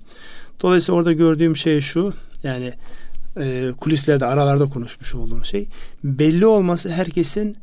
Dolayısıyla 0.62 1.00
orada 1.00 1.12
gördüğüm 1.12 1.56
şey 1.56 1.82
şu 1.82 2.14
yani 2.44 2.74
e, 3.38 3.72
kulislerde 3.78 4.26
aralarda 4.26 4.66
konuşmuş 4.66 5.16
olduğum 5.16 5.44
şey 5.44 5.68
belli 6.04 6.46
olması 6.46 6.90
herkesin 6.90 7.58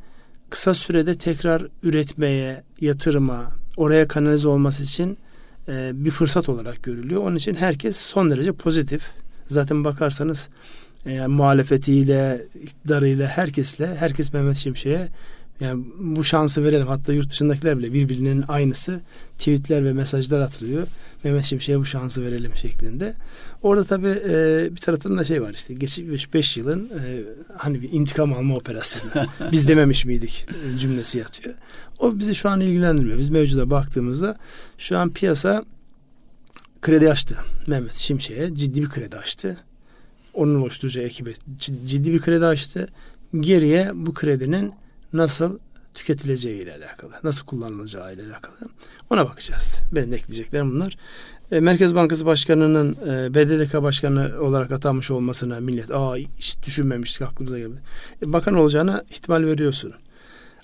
kısa 0.51 0.75
sürede 0.75 1.19
tekrar 1.19 1.67
üretmeye, 1.83 2.65
yatırıma, 2.81 3.53
oraya 3.77 4.09
kanalize 4.09 4.49
olması 4.49 4.83
için 4.83 5.19
e, 5.69 5.91
bir 5.95 6.11
fırsat 6.11 6.49
olarak 6.49 6.83
görülüyor. 6.83 7.23
Onun 7.23 7.37
için 7.37 7.55
herkes 7.55 7.97
son 7.97 8.31
derece 8.31 8.53
pozitif. 8.53 9.11
Zaten 9.47 9.85
bakarsanız 9.85 10.49
yani 11.09 11.35
muhalefetiyle, 11.35 12.47
iktidarıyla, 12.63 13.29
herkesle, 13.29 13.97
herkes 13.97 14.33
Mehmet 14.33 14.57
Şimşek'e 14.57 15.09
yani 15.61 15.85
bu 15.99 16.25
şansı 16.25 16.65
verelim. 16.65 16.87
Hatta 16.87 17.13
yurt 17.13 17.31
dışındakiler 17.31 17.79
bile 17.79 17.93
birbirinin 17.93 18.45
aynısı 18.49 19.01
tweetler 19.39 19.85
ve 19.85 19.93
mesajlar 19.93 20.41
atılıyor. 20.41 20.87
Mehmet 21.25 21.45
Şimşek'e 21.45 21.79
bu 21.79 21.85
şansı 21.85 22.25
verelim 22.25 22.57
şeklinde. 22.57 23.15
Orada 23.63 23.85
tabii 23.85 24.23
e, 24.29 24.69
bir 24.71 24.81
taraftan 24.81 25.19
da 25.19 25.25
şey 25.25 25.43
var 25.43 25.51
işte 25.55 25.75
geçmiş 25.75 26.35
5 26.35 26.57
yılın 26.57 26.85
e, 26.85 27.23
hani 27.57 27.83
bir 27.83 27.93
intikam 27.93 28.33
alma 28.33 28.57
operasyonu. 28.57 29.11
Biz 29.53 29.69
dememiş 29.69 30.05
miydik 30.05 30.47
cümlesi 30.79 31.19
yatıyor. 31.19 31.55
O 31.99 32.19
bizi 32.19 32.35
şu 32.35 32.49
an 32.49 32.61
ilgilendirmiyor. 32.61 33.19
Biz 33.19 33.31
mevcuda 33.31 33.71
baktığımızda 33.71 34.37
şu 34.79 34.99
an 34.99 35.13
piyasa 35.13 35.65
kredi 36.83 37.11
açtı. 37.11 37.37
Mehmet 37.67 37.95
Şimşek'e 37.95 38.55
ciddi 38.55 38.83
bir 38.83 38.89
kredi 38.89 39.17
açtı 39.17 39.57
onun 40.39 40.63
oluşturacağı 40.63 41.05
ekibe 41.05 41.33
ciddi 41.85 42.13
bir 42.13 42.21
kredi 42.21 42.47
açtı. 42.47 42.89
Geriye 43.41 43.91
bu 43.95 44.15
kredinin 44.15 44.73
nasıl 45.13 45.59
tüketileceği 45.95 46.63
ile 46.63 46.75
alakalı, 46.75 47.13
nasıl 47.25 47.47
kullanılacağı 47.47 48.15
ile 48.15 48.23
alakalı 48.23 48.57
ona 49.11 49.29
bakacağız. 49.29 49.83
Benim 49.93 50.13
ekleyeceklerim 50.13 50.71
bunlar. 50.71 50.97
E, 51.53 51.61
Merkez 51.61 51.95
Bankası 51.95 52.27
Başkanı'nın 52.27 52.97
e, 53.07 53.35
BDDK 53.35 53.83
Başkanı 53.83 54.33
olarak 54.41 54.73
atanmış 54.73 55.11
olmasına 55.11 55.61
millet 55.61 55.91
aa 55.91 56.17
hiç 56.17 56.57
düşünmemiştik 56.67 57.23
aklımıza 57.23 57.59
geldi. 57.59 57.77
E, 58.23 58.33
bakan 58.33 58.55
olacağına 58.55 59.05
ihtimal 59.11 59.45
veriyorsun. 59.45 59.93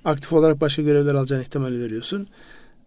Aktif 0.04 0.32
olarak 0.32 0.60
başka 0.60 0.82
görevler 0.82 1.14
alacağına 1.14 1.42
ihtimal 1.42 1.72
veriyorsun 1.72 2.26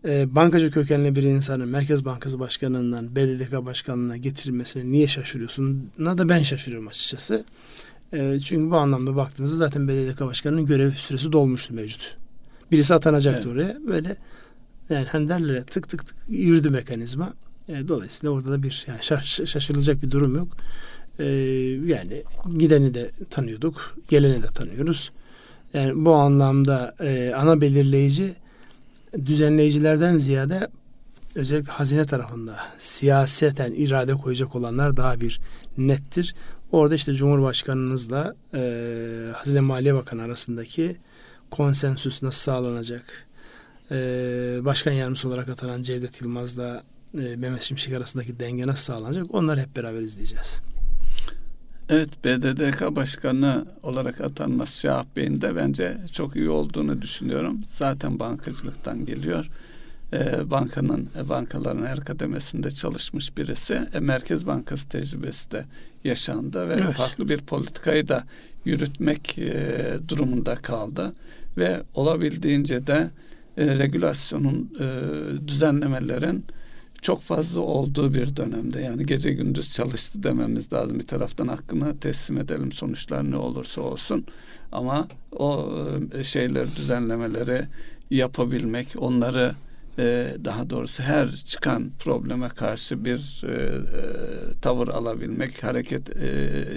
e, 0.05 0.35
bankacı 0.35 0.71
kökenli 0.71 1.15
bir 1.15 1.23
insanın 1.23 1.67
Merkez 1.67 2.05
Bankası 2.05 2.39
Başkanı'ndan 2.39 3.15
BDDK 3.15 3.65
Başkanlığı'na 3.65 4.17
getirilmesine 4.17 4.91
niye 4.91 5.07
şaşırıyorsun? 5.07 5.91
Na 5.97 6.17
da 6.17 6.29
ben 6.29 6.43
şaşırıyorum 6.43 6.87
açıkçası. 6.87 7.45
E, 8.13 8.39
çünkü 8.39 8.71
bu 8.71 8.75
anlamda 8.77 9.15
baktığımızda 9.15 9.55
zaten 9.55 9.87
BDDK 9.87 10.21
Başkanı'nın 10.21 10.65
görev 10.65 10.91
süresi 10.91 11.31
dolmuştu 11.31 11.73
mevcut. 11.73 12.17
Birisi 12.71 12.93
atanacaktı 12.93 13.49
evet. 13.51 13.61
oraya. 13.61 13.87
Böyle 13.87 14.15
yani 14.89 15.05
hani 15.05 15.27
derler 15.27 15.63
tık 15.63 15.89
tık 15.89 16.07
tık 16.07 16.17
yürüdü 16.29 16.69
mekanizma. 16.69 17.33
E, 17.69 17.87
dolayısıyla 17.87 18.35
orada 18.35 18.51
da 18.51 18.63
bir 18.63 18.85
yani 18.87 18.99
şaş, 19.01 19.41
şaşırılacak 19.45 20.03
bir 20.03 20.11
durum 20.11 20.35
yok. 20.35 20.47
E, 21.19 21.25
yani 21.85 22.23
gideni 22.57 22.93
de 22.93 23.11
tanıyorduk, 23.29 23.95
geleni 24.09 24.43
de 24.43 24.47
tanıyoruz. 24.47 25.11
Yani 25.73 26.05
bu 26.05 26.13
anlamda 26.13 26.95
e, 26.99 27.33
ana 27.35 27.61
belirleyici 27.61 28.35
düzenleyicilerden 29.25 30.17
ziyade 30.17 30.67
özellikle 31.35 31.71
hazine 31.71 32.05
tarafında 32.05 32.59
siyaseten 32.77 33.73
irade 33.73 34.13
koyacak 34.13 34.55
olanlar 34.55 34.97
daha 34.97 35.21
bir 35.21 35.39
nettir. 35.77 36.35
Orada 36.71 36.95
işte 36.95 37.13
Cumhurbaşkanımızla 37.13 38.35
e, 38.53 38.61
Hazine 39.35 39.59
Maliye 39.59 39.95
Bakanı 39.95 40.21
arasındaki 40.21 40.97
konsensüs 41.51 42.23
nasıl 42.23 42.39
sağlanacak? 42.39 43.27
E, 43.91 43.95
Başkan 44.61 44.91
Yardımcısı 44.91 45.27
olarak 45.27 45.49
atanan 45.49 45.81
Cevdet 45.81 46.21
Yılmaz'la 46.21 46.83
e, 47.13 47.35
Mehmet 47.35 47.61
Şimşek 47.61 47.93
arasındaki 47.93 48.39
denge 48.39 48.67
nasıl 48.67 48.93
sağlanacak? 48.93 49.25
Onları 49.35 49.59
hep 49.59 49.75
beraber 49.75 50.01
izleyeceğiz. 50.01 50.61
Evet 51.89 52.09
BDDK 52.25 52.95
Başkanı 52.95 53.65
olarak 53.83 54.21
atanması 54.21 54.79
Şahap 54.79 55.15
Bey'in 55.15 55.41
de 55.41 55.55
bence 55.55 55.97
çok 56.11 56.35
iyi 56.35 56.49
olduğunu 56.49 57.01
düşünüyorum. 57.01 57.59
Zaten 57.67 58.19
bankacılıktan 58.19 59.05
geliyor. 59.05 59.49
E, 60.13 60.51
bankanın 60.51 61.09
e, 61.19 61.29
bankaların 61.29 61.85
her 61.85 61.99
kademesinde 61.99 62.71
çalışmış 62.71 63.37
birisi. 63.37 63.81
E, 63.93 63.99
Merkez 63.99 64.47
Bankası 64.47 64.89
tecrübesi 64.89 65.51
de 65.51 65.65
yaşandı 66.03 66.69
ve 66.69 66.73
evet. 66.73 66.95
farklı 66.95 67.29
bir 67.29 67.37
politikayı 67.37 68.07
da 68.07 68.23
yürütmek 68.65 69.37
e, 69.37 69.73
durumunda 70.07 70.55
kaldı 70.55 71.13
ve 71.57 71.83
olabildiğince 71.93 72.87
de 72.87 73.09
e, 73.57 73.79
regülasyonun 73.79 74.71
e, 74.79 74.87
düzenlemelerin 75.47 76.45
çok 77.07 77.21
fazla 77.21 77.61
olduğu 77.61 78.13
bir 78.13 78.35
dönemde 78.35 78.81
yani 78.81 79.05
gece 79.05 79.31
gündüz 79.33 79.73
çalıştı 79.73 80.23
dememiz 80.23 80.73
lazım. 80.73 80.99
Bir 80.99 81.07
taraftan 81.07 81.47
hakkını 81.47 81.99
teslim 81.99 82.37
edelim 82.37 82.71
sonuçlar 82.71 83.31
ne 83.31 83.37
olursa 83.37 83.81
olsun 83.81 84.25
ama 84.71 85.07
o 85.31 85.71
e, 86.13 86.23
şeyleri 86.23 86.75
düzenlemeleri 86.75 87.65
yapabilmek, 88.11 88.87
onları 88.97 89.55
e, 89.99 90.35
daha 90.45 90.69
doğrusu 90.69 91.03
her 91.03 91.31
çıkan 91.31 91.91
probleme 91.99 92.49
karşı 92.49 93.05
bir 93.05 93.43
e, 93.43 93.51
e, 93.51 93.71
tavır 94.61 94.87
alabilmek, 94.87 95.63
hareket 95.63 96.09
e, 96.09 96.29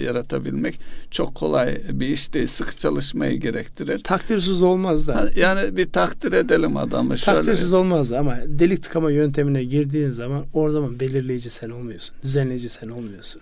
yaratabilmek 0.03 0.79
çok 1.11 1.35
kolay 1.35 1.81
bir 1.91 2.07
iş 2.07 2.33
değil. 2.33 2.47
Sık 2.47 2.77
çalışmayı 2.77 3.39
gerektirir. 3.39 4.03
Takdirsiz 4.03 4.61
olmaz 4.61 5.07
da. 5.07 5.29
Yani 5.35 5.77
bir 5.77 5.91
takdir 5.91 6.33
edelim 6.33 6.77
adamı. 6.77 7.17
Şöyle. 7.17 7.37
Takdirsiz 7.37 7.73
olmaz 7.73 8.11
da 8.11 8.19
ama 8.19 8.37
delik 8.45 8.83
tıkama 8.83 9.11
yöntemine 9.11 9.63
girdiğin 9.63 10.09
zaman 10.09 10.45
o 10.53 10.69
zaman 10.69 10.99
belirleyici 10.99 11.49
sen 11.49 11.69
olmuyorsun. 11.69 12.15
Düzenleyici 12.23 12.69
sen 12.69 12.89
olmuyorsun. 12.89 13.41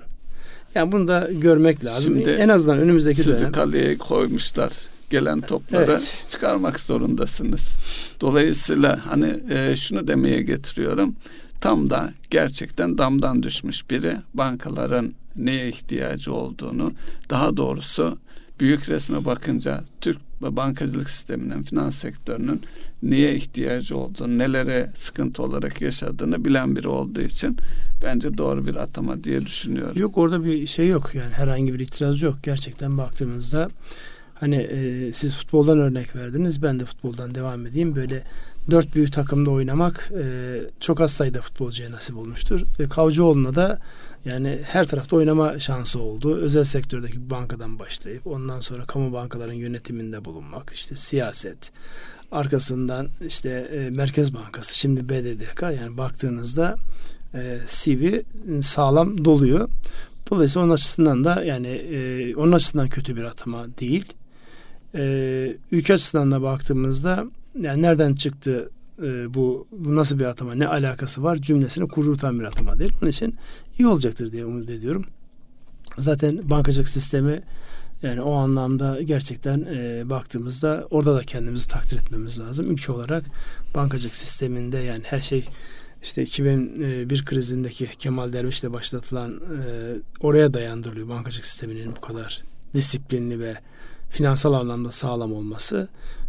Yani 0.75 0.91
bunu 0.91 1.07
da 1.07 1.29
görmek 1.31 1.85
lazım. 1.85 2.13
Şimdi 2.13 2.29
en 2.29 2.49
azından 2.49 2.79
önümüzdeki 2.79 3.23
sizi 3.23 3.41
dönem. 3.41 3.51
kaleye 3.51 3.97
koymuşlar 3.97 4.71
gelen 5.09 5.41
topları 5.41 5.91
evet. 5.91 6.25
çıkarmak 6.27 6.79
zorundasınız. 6.79 7.75
Dolayısıyla 8.21 9.05
hani 9.05 9.39
e, 9.49 9.75
şunu 9.75 10.07
demeye 10.07 10.41
getiriyorum. 10.41 11.15
Tam 11.61 11.89
da 11.89 12.13
gerçekten 12.29 12.97
damdan 12.97 13.43
düşmüş 13.43 13.89
biri 13.89 14.17
bankaların 14.33 15.13
neye 15.35 15.69
ihtiyacı 15.69 16.33
olduğunu 16.33 16.93
daha 17.29 17.57
doğrusu 17.57 18.17
büyük 18.59 18.89
resme 18.89 19.25
bakınca 19.25 19.83
Türk 20.01 20.17
bankacılık 20.41 21.09
sisteminin, 21.09 21.63
finans 21.63 21.95
sektörünün 21.95 22.61
neye 23.03 23.35
ihtiyacı 23.35 23.97
olduğunu, 23.97 24.37
nelere 24.37 24.89
sıkıntı 24.95 25.43
olarak 25.43 25.81
yaşadığını 25.81 26.45
bilen 26.45 26.75
biri 26.75 26.87
olduğu 26.87 27.21
için 27.21 27.57
bence 28.03 28.37
doğru 28.37 28.67
bir 28.67 28.75
atama 28.75 29.23
diye 29.23 29.45
düşünüyorum. 29.45 29.97
Yok 29.99 30.17
orada 30.17 30.43
bir 30.45 30.67
şey 30.67 30.87
yok 30.87 31.11
yani 31.15 31.33
herhangi 31.33 31.73
bir 31.73 31.79
itiraz 31.79 32.21
yok. 32.21 32.35
Gerçekten 32.43 32.97
baktığımızda 32.97 33.69
Hani 34.39 34.55
e, 34.55 35.13
siz 35.13 35.35
futboldan 35.35 35.79
örnek 35.79 36.15
verdiniz. 36.15 36.61
Ben 36.61 36.79
de 36.79 36.85
futboldan 36.85 37.35
devam 37.35 37.65
edeyim. 37.65 37.95
Böyle 37.95 38.23
dört 38.71 38.95
büyük 38.95 39.13
takımda 39.13 39.51
oynamak 39.51 40.11
e, 40.21 40.57
çok 40.79 41.01
az 41.01 41.11
sayıda 41.11 41.41
futbolcuya 41.41 41.91
nasip 41.91 42.17
olmuştur. 42.17 42.61
Ve 42.79 42.89
Kavcıoğlu'na 42.89 43.55
da 43.55 43.79
yani 44.25 44.59
her 44.63 44.87
tarafta 44.87 45.15
oynama 45.15 45.59
şansı 45.59 45.99
oldu. 45.99 46.35
Özel 46.35 46.63
sektördeki 46.63 47.25
bir 47.25 47.29
bankadan 47.29 47.79
başlayıp 47.79 48.27
ondan 48.27 48.59
sonra 48.59 48.85
kamu 48.85 49.13
bankaların 49.13 49.53
yönetiminde 49.53 50.25
bulunmak, 50.25 50.69
işte 50.69 50.95
siyaset, 50.95 51.71
arkasından 52.31 53.09
işte 53.27 53.49
e, 53.49 53.89
Merkez 53.89 54.33
Bankası, 54.33 54.77
şimdi 54.77 55.09
BDDK 55.09 55.61
yani 55.61 55.97
baktığınızda 55.97 56.75
e, 57.33 57.59
CV 57.65 58.19
sağlam 58.61 59.25
doluyor. 59.25 59.69
Dolayısıyla 60.31 60.65
onun 60.65 60.73
açısından 60.73 61.23
da 61.23 61.43
yani 61.43 61.67
e, 61.67 62.35
onun 62.35 62.51
açısından 62.51 62.89
kötü 62.89 63.15
bir 63.15 63.23
atama 63.23 63.77
değil. 63.79 64.13
E, 64.95 65.57
ülke 65.71 65.93
açısından 65.93 66.31
da 66.31 66.41
baktığımızda 66.41 67.25
yani 67.61 67.81
nereden 67.81 68.13
çıktı 68.13 68.69
e, 69.03 69.33
bu, 69.33 69.67
bu 69.71 69.95
nasıl 69.95 70.19
bir 70.19 70.25
atama 70.25 70.55
ne 70.55 70.67
alakası 70.67 71.23
var 71.23 71.35
cümlesini 71.35 71.87
kurdurutan 71.87 72.39
bir 72.39 72.45
atama 72.45 72.79
değil. 72.79 72.93
Onun 73.01 73.09
için 73.09 73.35
iyi 73.79 73.87
olacaktır 73.87 74.31
diye 74.31 74.45
umut 74.45 74.69
ediyorum. 74.69 75.05
Zaten 75.97 76.49
bankacılık 76.49 76.87
sistemi 76.87 77.41
yani 78.03 78.21
o 78.21 78.33
anlamda 78.33 79.01
gerçekten 79.01 79.67
e, 79.75 80.09
baktığımızda 80.09 80.87
orada 80.91 81.15
da 81.15 81.23
kendimizi 81.23 81.69
takdir 81.69 81.97
etmemiz 81.97 82.39
lazım. 82.39 82.71
Ülke 82.71 82.91
olarak 82.91 83.23
bankacılık 83.75 84.15
sisteminde 84.15 84.77
yani 84.77 85.01
her 85.03 85.19
şey 85.19 85.45
işte 86.03 86.23
2001 86.23 87.25
krizindeki 87.25 87.87
Kemal 87.87 88.33
Derviş'le 88.33 88.73
başlatılan 88.73 89.31
e, 89.31 89.95
oraya 90.19 90.53
dayandırılıyor 90.53 91.09
bankacılık 91.09 91.45
sisteminin 91.45 91.95
bu 91.95 92.01
kadar 92.01 92.43
disiplinli 92.73 93.39
ve 93.39 93.57
finansal 94.09 94.53
anlamda 94.53 94.91
sağlam 94.91 95.33
olması. 95.33 95.87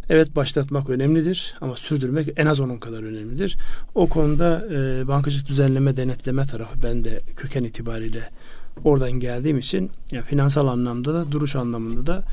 Evet 0.09 0.35
başlatmak 0.35 0.89
önemlidir 0.89 1.55
ama 1.61 1.75
sürdürmek 1.75 2.29
en 2.37 2.45
az 2.45 2.59
onun 2.59 2.77
kadar 2.77 3.03
önemlidir. 3.03 3.57
O 3.95 4.09
konuda 4.09 4.67
e, 4.71 5.07
bankacılık 5.07 5.47
düzenleme 5.47 5.97
denetleme 5.97 6.45
tarafı 6.45 6.83
ben 6.83 7.03
de 7.03 7.21
köken 7.35 7.63
itibariyle 7.63 8.29
oradan 8.83 9.11
geldiğim 9.11 9.57
için 9.57 9.91
yani 10.11 10.25
finansal 10.25 10.67
anlamda 10.67 11.13
da 11.13 11.31
duruş 11.31 11.55
anlamında 11.55 12.07
da 12.07 12.23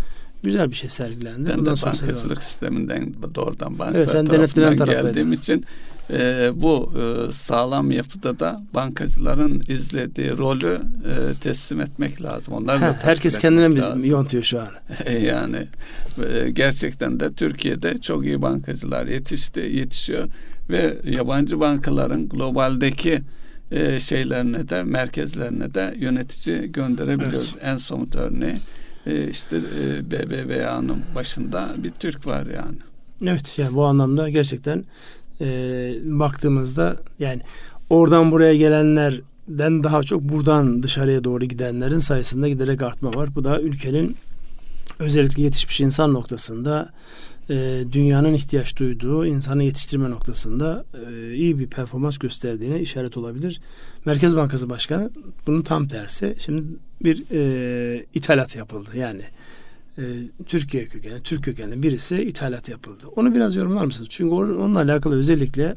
güzel 0.42 0.70
bir 0.70 0.76
şey 0.76 0.90
sergilendi. 0.90 1.48
Ben 1.48 1.58
Bundan 1.58 1.76
de 1.76 1.82
bankacılık 1.82 2.42
sisteminden 2.42 3.14
doğrudan 3.34 3.78
banka 3.78 3.98
evet, 3.98 4.10
sen 4.10 4.26
tarafından 4.26 4.76
geldiğim 4.76 5.32
için 5.32 5.64
e, 6.10 6.50
bu 6.54 6.92
e, 6.98 7.32
sağlam 7.32 7.90
yapıda 7.90 8.38
da 8.38 8.62
bankacıların 8.74 9.62
izlediği 9.68 10.38
rolü 10.38 10.80
e, 11.04 11.40
teslim 11.40 11.80
etmek 11.80 12.22
lazım. 12.22 12.54
Onlar 12.54 12.80
da 12.80 12.98
herkes 13.02 13.38
kendine 13.38 13.68
mi 13.68 14.08
yontuyor 14.08 14.44
şu 14.44 14.60
an? 14.60 14.68
yani 15.12 15.68
e, 16.24 16.50
gerçekten 16.50 17.20
de 17.20 17.32
Türkiye'de 17.32 18.00
çok 18.00 18.24
iyi 18.24 18.42
bankacılar 18.42 19.06
yetişti, 19.06 19.60
yetişiyor 19.60 20.28
ve 20.70 20.98
yabancı 21.04 21.60
bankaların 21.60 22.28
globaldeki 22.28 23.20
e, 23.70 24.00
şeylerine 24.00 24.68
de 24.68 24.82
merkezlerine 24.82 25.74
de 25.74 25.94
yönetici 25.98 26.72
gönderebiliyoruz. 26.72 27.54
Evet. 27.54 27.64
En 27.64 27.76
somut 27.76 28.14
örneği 28.14 28.54
e, 29.06 29.28
işte 29.28 29.56
e, 29.56 30.10
BBVA'nın 30.10 31.02
başında 31.14 31.68
bir 31.78 31.90
Türk 31.90 32.26
var 32.26 32.46
yani. 32.46 32.78
Evet 33.22 33.58
yani 33.58 33.74
bu 33.74 33.84
anlamda 33.84 34.28
gerçekten 34.28 34.84
e, 35.40 35.46
baktığımızda 36.04 36.96
yani 37.18 37.40
oradan 37.90 38.30
buraya 38.30 38.56
gelenlerden 38.56 39.84
daha 39.84 40.02
çok 40.02 40.22
buradan 40.22 40.82
dışarıya 40.82 41.24
doğru 41.24 41.44
gidenlerin 41.44 41.98
sayısında 41.98 42.48
giderek 42.48 42.82
artma 42.82 43.14
var. 43.14 43.34
Bu 43.34 43.44
da 43.44 43.60
ülkenin 43.60 44.16
özellikle 44.98 45.42
yetişmiş 45.42 45.80
insan 45.80 46.14
noktasında 46.14 46.92
e, 47.50 47.84
dünyanın 47.92 48.34
ihtiyaç 48.34 48.76
duyduğu 48.76 49.26
insanı 49.26 49.64
yetiştirme 49.64 50.10
noktasında 50.10 50.84
e, 51.08 51.34
iyi 51.34 51.58
bir 51.58 51.66
performans 51.66 52.18
gösterdiğine 52.18 52.80
işaret 52.80 53.16
olabilir. 53.16 53.60
Merkez 54.04 54.36
Bankası 54.36 54.70
Başkanı 54.70 55.10
bunun 55.46 55.62
tam 55.62 55.88
tersi. 55.88 56.36
Şimdi 56.38 56.62
bir 57.04 57.24
e, 57.32 58.06
ithalat 58.14 58.56
yapıldı. 58.56 58.90
Yani 58.94 59.22
e, 59.98 60.02
Türkiye 60.46 60.84
kökenli, 60.84 61.22
Türk 61.22 61.44
kökenli 61.44 61.82
birisi 61.82 62.22
ithalat 62.22 62.68
yapıldı. 62.68 63.06
Onu 63.16 63.34
biraz 63.34 63.56
yorumlar 63.56 63.84
mısınız? 63.84 64.08
Çünkü 64.10 64.34
onunla 64.34 64.80
alakalı 64.80 65.16
özellikle 65.16 65.74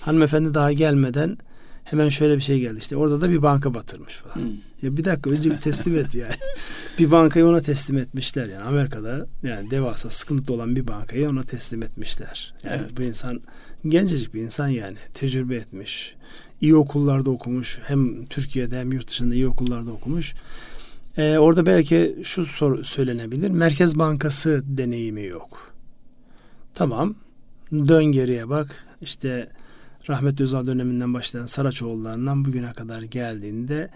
hanımefendi 0.00 0.54
daha 0.54 0.72
gelmeden 0.72 1.38
hemen 1.84 2.08
şöyle 2.08 2.36
bir 2.36 2.42
şey 2.42 2.60
geldi 2.60 2.78
işte 2.78 2.96
orada 2.96 3.20
da 3.20 3.30
bir 3.30 3.42
banka 3.42 3.74
batırmış 3.74 4.14
falan. 4.14 4.34
Hmm. 4.34 4.52
Ya 4.82 4.96
bir 4.96 5.04
dakika 5.04 5.30
önce 5.30 5.50
bir 5.50 5.56
teslim 5.56 5.98
et 5.98 6.14
yani. 6.14 6.34
bir 6.98 7.10
bankayı 7.10 7.46
ona 7.46 7.60
teslim 7.60 7.98
etmişler 7.98 8.46
yani 8.46 8.62
Amerika'da 8.62 9.26
yani 9.42 9.70
devasa 9.70 10.10
sıkıntı 10.10 10.52
olan 10.54 10.76
bir 10.76 10.88
bankayı 10.88 11.30
ona 11.30 11.42
teslim 11.42 11.82
etmişler. 11.82 12.54
Yani 12.64 12.76
evet. 12.80 12.96
bu 12.96 13.02
insan 13.02 13.40
gencecik 13.88 14.34
bir 14.34 14.40
insan 14.40 14.68
yani 14.68 14.96
tecrübe 15.14 15.56
etmiş. 15.56 16.16
iyi 16.60 16.76
okullarda 16.76 17.30
okumuş. 17.30 17.78
Hem 17.86 18.26
Türkiye'de 18.26 18.80
hem 18.80 18.92
yurt 18.92 19.08
dışında 19.08 19.34
iyi 19.34 19.48
okullarda 19.48 19.90
okumuş. 19.92 20.34
Ee, 21.16 21.38
orada 21.38 21.66
belki 21.66 22.16
şu 22.22 22.46
soru 22.46 22.84
söylenebilir. 22.84 23.50
Merkez 23.50 23.98
Bankası 23.98 24.62
deneyimi 24.66 25.24
yok. 25.24 25.72
Tamam. 26.74 27.14
Dön 27.72 28.04
geriye 28.04 28.48
bak. 28.48 28.84
İşte 29.00 29.50
Rahmet 30.08 30.40
Özal 30.40 30.66
döneminden 30.66 31.14
başlayan 31.14 31.46
Saraçoğullarından 31.46 32.44
bugüne 32.44 32.68
kadar 32.68 33.02
geldiğinde 33.02 33.90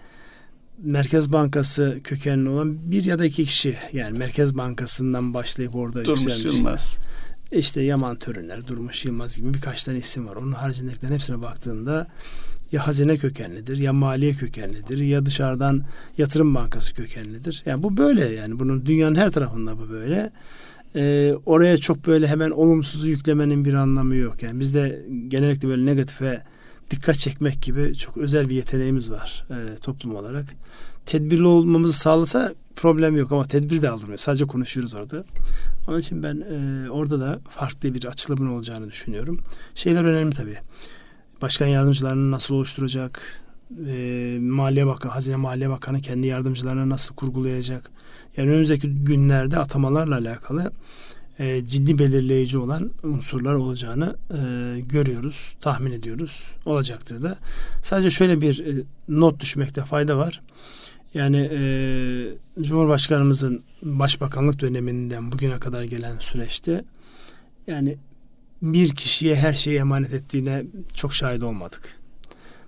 Merkez 0.77 1.33
Bankası 1.33 1.99
kökenli 2.03 2.49
olan 2.49 2.91
bir 2.91 3.05
ya 3.05 3.19
da 3.19 3.25
iki 3.25 3.45
kişi 3.45 3.77
yani 3.93 4.19
Merkez 4.19 4.57
Bankası'ndan 4.57 5.33
başlayıp 5.33 5.75
orada 5.75 6.05
Durmuş 6.05 6.25
yükselmiş. 6.25 6.55
Yılmaz. 6.57 6.95
İşte 7.51 7.81
Yaman 7.81 8.19
Törünler, 8.19 8.67
Durmuş 8.67 9.05
Yılmaz 9.05 9.37
gibi 9.37 9.53
birkaç 9.53 9.83
tane 9.83 9.97
isim 9.97 10.27
var. 10.27 10.35
Onun 10.35 10.51
haricindekilerin 10.51 11.13
hepsine 11.13 11.41
baktığında 11.41 12.07
ya 12.71 12.87
hazine 12.87 13.17
kökenlidir 13.17 13.77
ya 13.77 13.93
maliye 13.93 14.31
kökenlidir 14.31 14.97
ya 14.97 15.25
dışarıdan 15.25 15.83
yatırım 16.17 16.55
bankası 16.55 16.93
kökenlidir. 16.93 17.63
Yani 17.65 17.83
bu 17.83 17.97
böyle 17.97 18.25
yani 18.25 18.59
bunun 18.59 18.85
dünyanın 18.85 19.15
her 19.15 19.31
tarafında 19.31 19.77
bu 19.77 19.89
böyle 19.89 20.31
e, 20.95 21.33
oraya 21.45 21.77
çok 21.77 22.07
böyle 22.07 22.27
hemen 22.27 22.51
olumsuzu 22.51 23.07
yüklemenin 23.07 23.65
bir 23.65 23.73
anlamı 23.73 24.15
yok. 24.15 24.43
Yani 24.43 24.59
bizde 24.59 25.05
genellikle 25.27 25.67
böyle 25.67 25.85
negatife 25.85 26.43
dikkat 26.91 27.15
çekmek 27.15 27.61
gibi 27.61 27.95
çok 27.95 28.17
özel 28.17 28.49
bir 28.49 28.55
yeteneğimiz 28.55 29.11
var 29.11 29.45
e, 29.49 29.75
toplum 29.75 30.15
olarak. 30.15 30.45
Tedbirli 31.05 31.45
olmamızı 31.45 31.93
sağlasa 31.93 32.53
problem 32.75 33.17
yok 33.17 33.31
ama 33.31 33.45
tedbir 33.45 33.81
de 33.81 33.89
aldırmıyor. 33.89 34.17
Sadece 34.17 34.45
konuşuyoruz 34.45 34.95
orada. 34.95 35.23
Onun 35.87 35.99
için 35.99 36.23
ben 36.23 36.41
e, 36.41 36.89
orada 36.89 37.19
da 37.19 37.39
farklı 37.49 37.95
bir 37.95 38.05
açılımın 38.05 38.47
olacağını 38.47 38.89
düşünüyorum. 38.89 39.39
Şeyler 39.75 40.03
önemli 40.03 40.35
tabii. 40.35 40.57
Başkan 41.41 41.67
yardımcılarını 41.67 42.31
nasıl 42.31 42.55
oluşturacak? 42.55 43.41
E, 43.87 44.37
Maliye 44.41 44.87
Bakanı, 44.87 45.11
Hazine 45.11 45.35
Maliye 45.35 45.69
Bakanı 45.69 46.01
kendi 46.01 46.27
yardımcılarını 46.27 46.89
nasıl 46.89 47.15
kurgulayacak? 47.15 47.91
Yani 48.37 48.49
önümüzdeki 48.49 48.89
günlerde 48.89 49.57
atamalarla 49.57 50.15
alakalı 50.15 50.71
e, 51.39 51.65
ciddi 51.65 51.99
belirleyici 51.99 52.57
olan 52.57 52.91
unsurlar 53.03 53.53
olacağını 53.53 54.15
e, 54.29 54.79
görüyoruz, 54.79 55.55
tahmin 55.61 55.91
ediyoruz. 55.91 56.51
Olacaktır 56.65 57.21
da. 57.21 57.37
Sadece 57.81 58.09
şöyle 58.09 58.41
bir 58.41 58.59
e, 58.59 58.83
not 59.07 59.39
düşmekte 59.39 59.81
fayda 59.81 60.17
var. 60.17 60.41
Yani 61.13 61.49
e, 61.53 61.61
Cumhurbaşkanımızın 62.61 63.63
başbakanlık 63.83 64.59
döneminden 64.59 65.31
bugüne 65.31 65.59
kadar 65.59 65.83
gelen 65.83 66.19
süreçte 66.19 66.83
yani 67.67 67.97
bir 68.61 68.95
kişiye 68.95 69.35
her 69.35 69.53
şeyi 69.53 69.77
emanet 69.77 70.13
ettiğine 70.13 70.63
çok 70.93 71.13
şahit 71.13 71.43
olmadık 71.43 72.01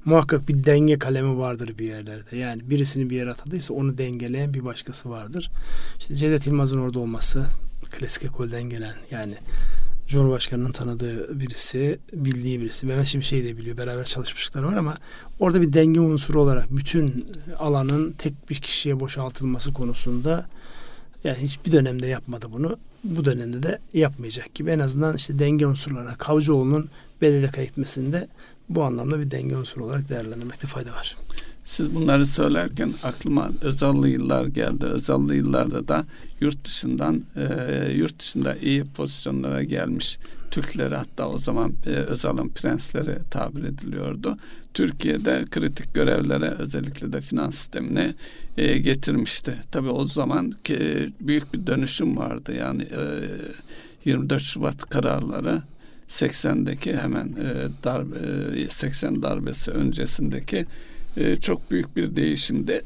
muhakkak 0.05 0.49
bir 0.49 0.65
denge 0.65 0.99
kalemi 0.99 1.37
vardır 1.37 1.77
bir 1.79 1.87
yerlerde. 1.87 2.37
Yani 2.37 2.69
birisini 2.69 3.09
bir 3.09 3.15
yere 3.15 3.31
atadıysa 3.31 3.73
onu 3.73 3.97
dengeleyen 3.97 4.53
bir 4.53 4.65
başkası 4.65 5.09
vardır. 5.09 5.51
İşte 5.99 6.15
Cevdet 6.15 6.47
Yılmaz'ın 6.47 6.79
orada 6.79 6.99
olması 6.99 7.45
klasik 7.91 8.23
ekolden 8.23 8.63
gelen 8.63 8.95
yani 9.11 9.33
Cumhurbaşkanı'nın 10.07 10.71
tanıdığı 10.71 11.39
birisi, 11.39 11.99
bildiği 12.13 12.61
birisi. 12.61 12.85
Mehmet 12.85 13.05
Şimşek'i 13.05 13.45
de 13.45 13.57
biliyor. 13.57 13.77
Beraber 13.77 14.03
çalışmışlıkları 14.03 14.67
var 14.67 14.75
ama 14.75 14.97
orada 15.39 15.61
bir 15.61 15.73
denge 15.73 15.99
unsuru 15.99 16.41
olarak 16.41 16.77
bütün 16.77 17.33
alanın 17.59 18.11
tek 18.11 18.49
bir 18.49 18.55
kişiye 18.55 18.99
boşaltılması 18.99 19.73
konusunda 19.73 20.45
yani 21.23 21.37
hiçbir 21.37 21.71
dönemde 21.71 22.07
yapmadı 22.07 22.47
bunu. 22.51 22.77
Bu 23.03 23.25
dönemde 23.25 23.63
de 23.63 23.79
yapmayacak 23.93 24.55
gibi. 24.55 24.71
En 24.71 24.79
azından 24.79 25.15
işte 25.15 25.39
denge 25.39 25.67
unsurlarına 25.67 26.15
Kavcıoğlu'nun 26.15 26.89
bedele 27.21 27.47
kayıtmasında 27.47 28.27
bu 28.69 28.83
anlamda 28.83 29.19
bir 29.19 29.31
denge 29.31 29.57
unsuru 29.57 29.85
olarak 29.85 30.09
değerlendirmekte 30.09 30.67
fayda 30.67 30.91
var. 30.91 31.17
Siz 31.65 31.95
bunları 31.95 32.25
söylerken 32.25 32.93
aklıma 33.03 33.49
Özallı 33.61 34.09
yıllar 34.09 34.45
geldi. 34.45 34.85
Özallı 34.85 35.35
yıllarda 35.35 35.87
da 35.87 36.05
yurt 36.39 36.65
dışından 36.65 37.23
e, 37.35 37.91
yurt 37.93 38.19
dışında 38.19 38.55
iyi 38.55 38.83
pozisyonlara 38.83 39.63
gelmiş 39.63 40.17
Türkleri 40.51 40.95
hatta 40.95 41.29
o 41.29 41.39
zaman 41.39 41.73
e, 41.85 41.89
Özal'ın 41.89 42.49
prensleri 42.49 43.17
tabir 43.31 43.63
ediliyordu. 43.63 44.37
Türkiye'de 44.73 45.45
kritik 45.51 45.93
görevlere 45.93 46.49
özellikle 46.49 47.13
de 47.13 47.21
finans 47.21 47.55
sistemine 47.55 48.13
e, 48.57 48.77
getirmişti. 48.77 49.55
Tabii 49.71 49.89
o 49.89 50.07
zaman 50.07 50.51
ki, 50.63 51.09
büyük 51.19 51.53
bir 51.53 51.67
dönüşüm 51.67 52.17
vardı. 52.17 52.53
Yani 52.59 52.83
e, 52.83 53.01
24 54.05 54.41
Şubat 54.41 54.89
kararları 54.89 55.61
80'deki 56.09 56.97
hemen 56.97 57.27
e, 57.27 57.83
darbe, 57.83 58.15
e, 58.61 58.69
80 58.69 59.21
darbesi 59.21 59.71
öncesindeki 59.71 60.65
e, 61.17 61.35
çok 61.35 61.71
büyük 61.71 61.95
bir 61.95 62.15
değişimde 62.15 62.81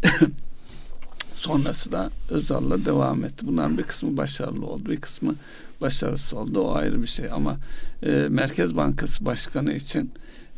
sonrası 1.36 1.92
da 1.92 2.10
Özal'la 2.30 2.86
devam 2.86 3.26
etti. 3.26 3.48
Bunların 3.48 3.78
bir 3.78 3.84
kısmı 3.84 4.18
başarılı 4.18 4.66
oldu, 4.66 4.90
bir 4.90 4.98
kısmı 4.98 5.36
başarısız 5.82 6.34
oldu. 6.34 6.62
O 6.62 6.76
ayrı 6.76 7.02
bir 7.02 7.08
şey 7.08 7.32
ama 7.32 7.58
e, 8.04 8.12
Merkez 8.30 8.76
Bankası 8.76 9.26
Başkanı 9.26 9.74
için 9.74 10.12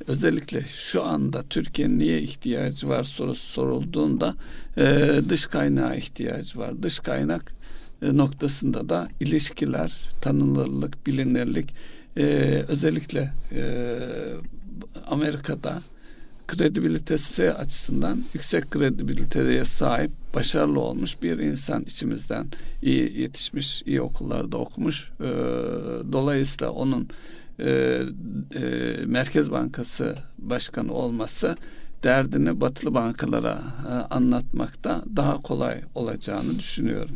özellikle 0.07 0.65
şu 0.67 1.03
anda 1.03 1.43
Türkiye'nin 1.43 1.99
niye 1.99 2.21
ihtiyacı 2.21 2.89
var 2.89 3.03
sorusu 3.03 3.47
sorulduğunda 3.47 4.35
e, 4.77 5.09
dış 5.29 5.45
kaynağa 5.45 5.95
ihtiyacı 5.95 6.59
var. 6.59 6.83
Dış 6.83 6.99
kaynak 6.99 7.51
e, 8.01 8.17
noktasında 8.17 8.89
da 8.89 9.07
ilişkiler, 9.19 9.93
tanınırlık, 10.21 11.07
bilinirlik 11.07 11.69
e, 12.17 12.23
özellikle 12.67 13.33
e, 13.51 13.63
Amerika'da 15.07 15.81
kredibilitesi 16.47 17.53
açısından 17.53 18.23
yüksek 18.33 18.71
kredibiliteye 18.71 19.65
sahip, 19.65 20.11
başarılı 20.35 20.79
olmuş 20.79 21.21
bir 21.23 21.39
insan 21.39 21.83
içimizden 21.83 22.47
iyi 22.81 23.21
yetişmiş, 23.21 23.83
iyi 23.85 24.01
okullarda 24.01 24.57
okumuş. 24.57 25.11
E, 25.19 25.29
dolayısıyla 26.11 26.71
onun 26.71 27.09
e, 27.59 28.01
e, 28.55 28.88
Merkez 29.05 29.51
Bankası 29.51 30.15
Başkanı 30.37 30.93
olması 30.93 31.55
derdini 32.03 32.61
batılı 32.61 32.93
bankalara 32.93 33.61
e, 33.89 33.93
anlatmakta 33.93 35.01
daha 35.15 35.41
kolay 35.41 35.81
olacağını 35.95 36.59
düşünüyorum. 36.59 37.15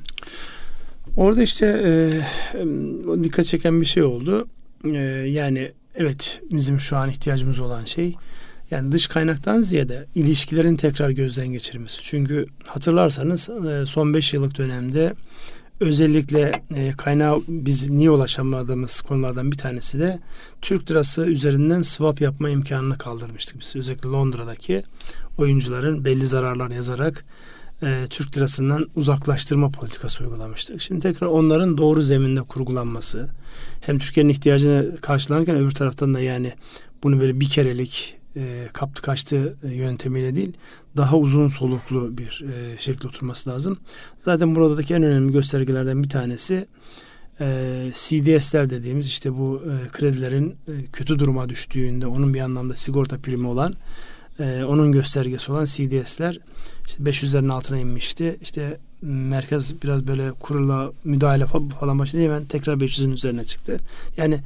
Orada 1.18 1.44
işte 1.44 1.66
e, 1.66 3.24
dikkat 3.24 3.46
çeken 3.46 3.82
bir 3.82 3.86
şey 3.86 4.04
oldu. 4.04 4.48
E, 4.86 4.98
yani 5.28 5.72
evet 5.96 6.42
bizim 6.52 6.80
şu 6.80 6.98
an 6.98 7.10
ihtiyacımız 7.10 7.60
olan 7.60 7.86
şey 7.86 8.16
yani 8.72 8.92
dış 8.92 9.08
kaynaktan 9.08 9.62
ziyade 9.62 10.06
ilişkilerin 10.16 10.76
tekrar 10.76 11.10
gözden 11.10 11.48
geçirilmesi. 11.48 12.02
Çünkü 12.04 12.46
hatırlarsanız 12.68 13.50
e, 13.50 13.86
son 13.86 14.14
5 14.14 14.34
yıllık 14.34 14.58
dönemde 14.58 15.14
özellikle 15.80 16.52
e, 16.76 16.92
kaynağı 16.92 17.42
biz 17.48 17.90
niye 17.90 18.10
ulaşamadığımız 18.10 19.02
konulardan 19.02 19.52
bir 19.52 19.58
tanesi 19.58 20.00
de 20.00 20.20
Türk 20.62 20.92
lirası 20.92 21.26
üzerinden 21.26 21.82
swap 21.82 22.22
yapma 22.22 22.50
imkanını 22.50 22.98
kaldırmıştık 22.98 23.60
biz. 23.60 23.76
Özellikle 23.76 24.10
Londra'daki 24.10 24.84
oyuncuların 25.38 26.06
belli 26.06 26.26
zararlar 26.26 26.70
yazarak 26.70 27.26
e, 27.84 28.08
Türk 28.10 28.38
lirasından 28.38 28.88
uzaklaştırma 28.96 29.70
politikası 29.70 30.24
uygulamıştık. 30.24 30.82
Şimdi 30.82 31.02
tekrar 31.02 31.28
onların 31.28 31.78
doğru 31.78 32.02
zeminde 32.02 32.42
kurgulanması 32.42 33.30
hem 33.82 34.00
Türkiye'nin 34.00 34.30
ihtiyacını 34.30 35.02
karşılanırken 35.02 35.56
öbür 35.56 35.72
taraftan 35.72 36.14
da 36.14 36.20
yani 36.20 36.54
bunu 37.04 37.22
böyle 37.22 37.40
bir 37.40 37.50
kerelik 37.50 38.23
e, 38.36 38.68
kaptı 38.74 39.02
kaçtı 39.02 39.58
e, 39.64 39.68
yöntemiyle 39.68 40.36
değil 40.36 40.54
daha 40.98 41.18
uzun 41.18 41.48
soluklu 41.48 42.18
bir 42.18 42.46
e, 42.54 42.78
şekilde 42.78 43.08
oturması 43.08 43.50
lazım. 43.50 43.78
Zaten 44.20 44.56
buradaki 44.56 44.94
en 44.94 45.04
önemli 45.04 45.34
göstergelerden 45.34 46.04
bir 46.04 46.10
tanesi 46.10 46.68
e, 47.40 47.92
CDS'ler 47.94 48.70
dediğimiz 48.70 49.08
işte 49.08 49.38
bu 49.38 49.62
e, 49.64 49.88
kredilerin 49.88 50.50
e, 50.50 50.86
kötü 50.94 51.20
duruma 51.20 51.50
düştüğünde 51.50 52.08
onun 52.08 52.34
bir 52.34 52.42
anlamda 52.42 52.76
sigorta 52.76 53.18
primi 53.18 53.48
olan 53.48 53.74
e, 54.40 54.64
onun 54.64 54.92
göstergesi 54.92 55.52
olan 55.52 55.66
CDS'ler 55.66 56.40
işte 56.88 57.04
500'lerin 57.04 57.52
altına 57.52 57.78
inmişti. 57.78 58.38
İşte 58.42 58.78
merkez 59.02 59.82
biraz 59.84 60.08
böyle 60.08 60.32
kurula 60.32 60.92
müdahale 61.04 61.46
falan 61.80 62.00
başladı 62.00 62.24
hemen 62.24 62.46
tekrar 62.46 62.74
500'ün 62.74 63.12
üzerine 63.12 63.46
çıktı. 63.46 63.80
Yani 64.18 64.40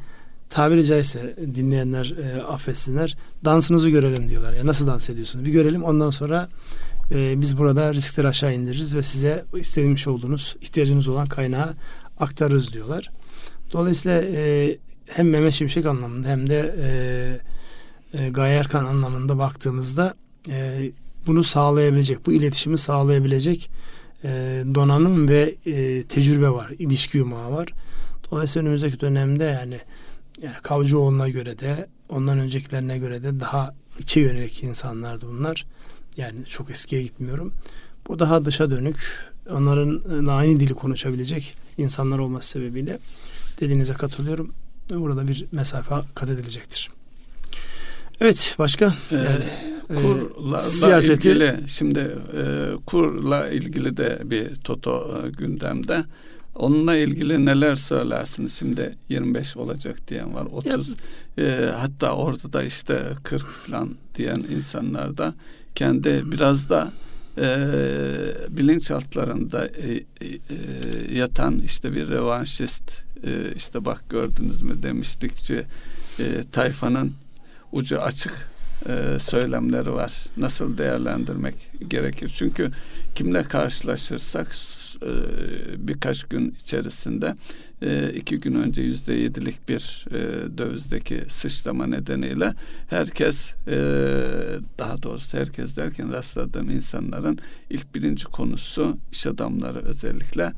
tabiri 0.50 0.86
caizse 0.86 1.36
dinleyenler 1.56 2.14
e, 2.24 2.44
affetsinler 2.44 3.18
dansınızı 3.46 3.90
görelim 3.90 4.30
diyorlar. 4.30 4.54
Ya 4.54 4.66
nasıl 4.66 4.88
dans 4.88 5.10
ediyorsunuz? 5.10 5.46
Bir 5.46 5.52
görelim 5.52 5.84
ondan 5.84 6.10
sonra 6.10 6.48
e, 7.12 7.42
biz 7.42 7.58
burada 7.58 7.94
riskleri 7.94 8.28
aşağı 8.28 8.54
indiririz 8.54 8.96
ve 8.96 9.02
size 9.02 9.46
istediğimiz 9.56 10.08
olduğunuz 10.08 10.56
ihtiyacınız 10.62 11.08
olan 11.08 11.26
kaynağı 11.26 11.74
aktarırız 12.20 12.74
diyorlar. 12.74 13.12
Dolayısıyla 13.74 14.22
e, 14.22 14.78
hem 15.06 15.30
Mehmet 15.30 15.54
Şimşek 15.54 15.86
anlamında 15.86 16.28
hem 16.28 16.50
de 16.50 16.76
e, 16.80 16.90
e, 18.20 18.30
Gaye 18.30 18.58
Erkan 18.58 18.86
anlamında 18.86 19.38
baktığımızda 19.38 20.16
e, 20.50 20.92
bunu 21.28 21.44
sağlayabilecek, 21.44 22.26
bu 22.26 22.32
iletişimi 22.32 22.78
sağlayabilecek 22.78 23.70
e, 24.24 24.64
donanım 24.76 25.30
ve 25.30 25.56
e, 25.66 26.04
tecrübe 26.04 26.50
var, 26.50 26.72
ilişki 26.80 27.18
yumağı 27.18 27.52
var. 27.52 27.74
Dolayısıyla 28.32 28.66
önümüzdeki 28.66 29.00
dönemde 29.00 29.44
yani 29.44 29.80
yani 30.42 30.56
Kavcıoğlu'na 30.64 31.30
göre 31.30 31.60
de 31.60 31.88
ondan 32.10 32.40
öncekilerine 32.40 32.98
göre 32.98 33.24
de 33.24 33.40
daha 33.40 33.76
içe 34.00 34.20
yönelik 34.20 34.64
insanlardı 34.64 35.28
bunlar. 35.28 35.66
Yani 36.18 36.46
çok 36.46 36.70
eskiye 36.70 37.04
gitmiyorum. 37.04 37.54
Bu 38.08 38.20
daha 38.20 38.46
dışa 38.46 38.72
dönük, 38.72 38.98
onların 39.50 40.26
aynı 40.26 40.60
dili 40.60 40.74
konuşabilecek 40.74 41.54
insanlar 41.78 42.20
olması 42.20 42.50
sebebiyle 42.50 43.00
dediğinize 43.60 43.94
katılıyorum. 43.94 44.54
Burada 44.90 45.28
bir 45.28 45.46
mesafe 45.52 45.96
kat 46.16 46.30
edilecektir. 46.30 46.90
Evet 48.22 48.56
başka? 48.60 48.96
Ee, 49.12 49.16
yani, 49.16 49.46
e, 49.90 50.02
kurla 50.02 50.60
siyaseti... 50.60 51.30
ilgili 51.30 51.56
şimdi 51.68 52.00
e, 52.38 52.72
kurla 52.86 53.50
ilgili 53.50 53.98
de 53.98 54.20
bir 54.24 54.56
toto 54.56 55.22
e, 55.26 55.30
gündemde. 55.30 56.04
Onunla 56.58 56.96
ilgili 56.96 57.46
neler 57.46 57.76
söylersiniz? 57.76 58.54
Şimdi 58.54 58.96
25 59.10 59.58
olacak 59.58 60.08
diyen 60.08 60.34
var. 60.34 60.46
30 60.52 60.96
e, 61.38 61.72
hatta 61.76 62.12
orada 62.12 62.54
da 62.54 62.64
işte 62.64 63.04
40 63.24 63.46
falan 63.46 63.90
diyen 64.16 64.46
insanlar 64.56 65.18
da 65.18 65.34
kendi 65.76 66.32
biraz 66.32 66.70
da 66.70 66.92
e, 67.38 67.58
bilinçaltlarında 68.50 69.68
e, 69.68 69.92
e, 69.92 70.04
yatan 71.14 71.60
işte 71.60 71.94
bir 71.94 72.10
revanşist 72.10 73.04
e, 73.24 73.54
işte 73.56 73.86
bak 73.86 74.10
gördünüz 74.10 74.62
mü 74.62 74.84
demiştikçe 74.84 75.66
e, 76.20 76.44
tayfanın 76.52 77.14
ucu 77.72 78.02
açık 78.02 78.50
e, 78.88 79.20
söylemleri 79.20 79.94
var. 79.94 80.14
Nasıl 80.38 80.78
değerlendirmek 80.78 81.56
gerekir? 81.88 82.32
Çünkü 82.36 82.72
kimle 83.16 83.44
karşılaşırsak 83.44 84.56
e, 85.04 85.12
birkaç 85.88 86.24
gün 86.24 86.56
içerisinde 86.62 87.36
e, 87.82 88.14
iki 88.14 88.40
gün 88.40 88.56
önce 88.56 88.82
yüzde 88.82 89.14
yedilik 89.14 89.70
bir 89.70 90.06
e, 90.12 90.18
dövizdeki 90.58 91.22
sıçrama 91.28 91.88
nedeniyle 91.88 92.54
herkes 92.90 93.54
daha 94.80 95.04
doğrusu 95.04 95.38
herkes 95.38 95.76
derken 95.76 96.14
rastladığım 96.14 96.70
insanların 96.70 97.38
ilk 97.70 97.96
birinci 97.96 98.26
konusu 98.26 98.98
iş 99.12 99.28
adamları 99.28 99.80
özellikle 99.80 100.52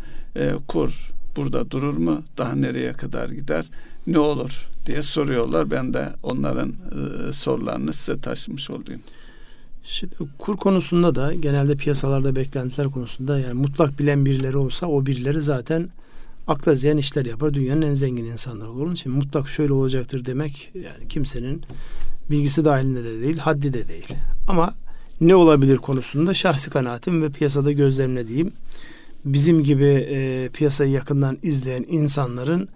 kur 0.68 1.12
burada 1.36 1.72
durur 1.72 1.98
mu 1.98 2.24
daha 2.38 2.56
nereye 2.56 2.94
kadar 2.94 3.30
gider 3.30 3.66
ne 4.08 4.20
olur 4.20 4.70
diye 4.90 5.02
soruyorlar 5.02 5.72
ben 5.72 5.94
de 5.94 6.10
onların 6.24 6.74
sorularını 7.32 7.94
size 7.94 8.22
taşımış 8.22 8.70
olayım. 8.70 9.02
Şimdi 9.84 10.16
kur 10.38 10.58
konusunda 10.58 11.16
da 11.16 11.34
genelde 11.34 11.76
piyasalarda 11.76 12.36
beklentiler 12.36 12.88
konusunda 12.88 13.40
yani 13.40 13.54
mutlak 13.54 14.00
bilen 14.00 14.26
birileri 14.26 14.58
olsa 14.58 14.88
o 14.88 15.06
birileri 15.06 15.42
zaten 15.42 15.90
akla 16.48 16.76
ziyan 16.76 16.98
işler 16.98 17.26
yapar. 17.26 17.54
Dünyanın 17.54 17.82
en 17.82 17.94
zengin 17.94 18.26
insanları 18.26 18.70
olur. 18.70 18.86
Onun 18.86 18.94
için 18.94 19.12
mutlak 19.12 19.48
şöyle 19.48 19.74
olacaktır 19.74 20.26
demek 20.26 20.72
yani 20.76 21.08
kimsenin 21.10 21.64
bilgisi 22.32 22.66
dahilinde 22.66 23.04
de 23.04 23.22
değil, 23.22 23.38
haddi 23.38 23.74
de 23.74 23.88
değil. 23.88 24.08
Ama 24.48 24.74
ne 25.22 25.36
olabilir 25.36 25.78
konusunda 25.78 26.34
şahsi 26.34 26.70
kanaatim 26.70 27.22
ve 27.22 27.30
piyasada 27.30 27.72
gözlemlediğim 27.72 28.52
bizim 29.26 29.64
gibi 29.64 30.08
e, 30.10 30.50
piyasayı 30.54 30.92
yakından 30.92 31.38
izleyen 31.44 31.86
insanların 31.88 32.70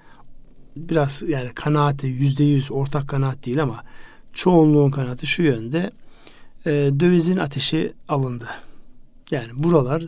biraz 0.76 1.24
yani 1.28 1.50
kanaati 1.50 2.08
yüzde 2.08 2.44
yüz 2.44 2.72
ortak 2.72 3.08
kanaat 3.08 3.46
değil 3.46 3.64
ama 3.64 3.84
çoğunluğun 4.34 4.92
kanaati 4.92 5.28
şu 5.28 5.44
yönde 5.44 5.92
e, 6.66 6.72
dövizin 7.00 7.38
ateşi 7.38 7.94
alındı. 8.08 8.48
Yani 9.32 9.64
buralar 9.64 10.04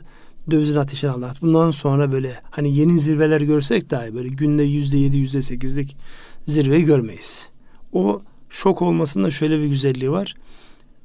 dövizin 0.52 0.76
ateşini 0.76 1.12
alındı. 1.12 1.32
Bundan 1.42 1.72
sonra 1.72 2.12
böyle 2.12 2.42
hani 2.52 2.78
yeni 2.78 3.00
zirveler 3.00 3.42
görsek 3.42 3.90
dahi 3.90 4.16
böyle 4.16 4.30
günde 4.30 4.64
yüzde 4.64 4.98
yedi 4.98 5.18
yüzde 5.18 5.42
sekizlik 5.42 5.98
zirveyi 6.42 6.84
görmeyiz. 6.84 7.50
O 7.94 8.22
şok 8.50 8.82
olmasında 8.82 9.32
şöyle 9.32 9.60
bir 9.60 9.68
güzelliği 9.68 10.12
var. 10.12 10.36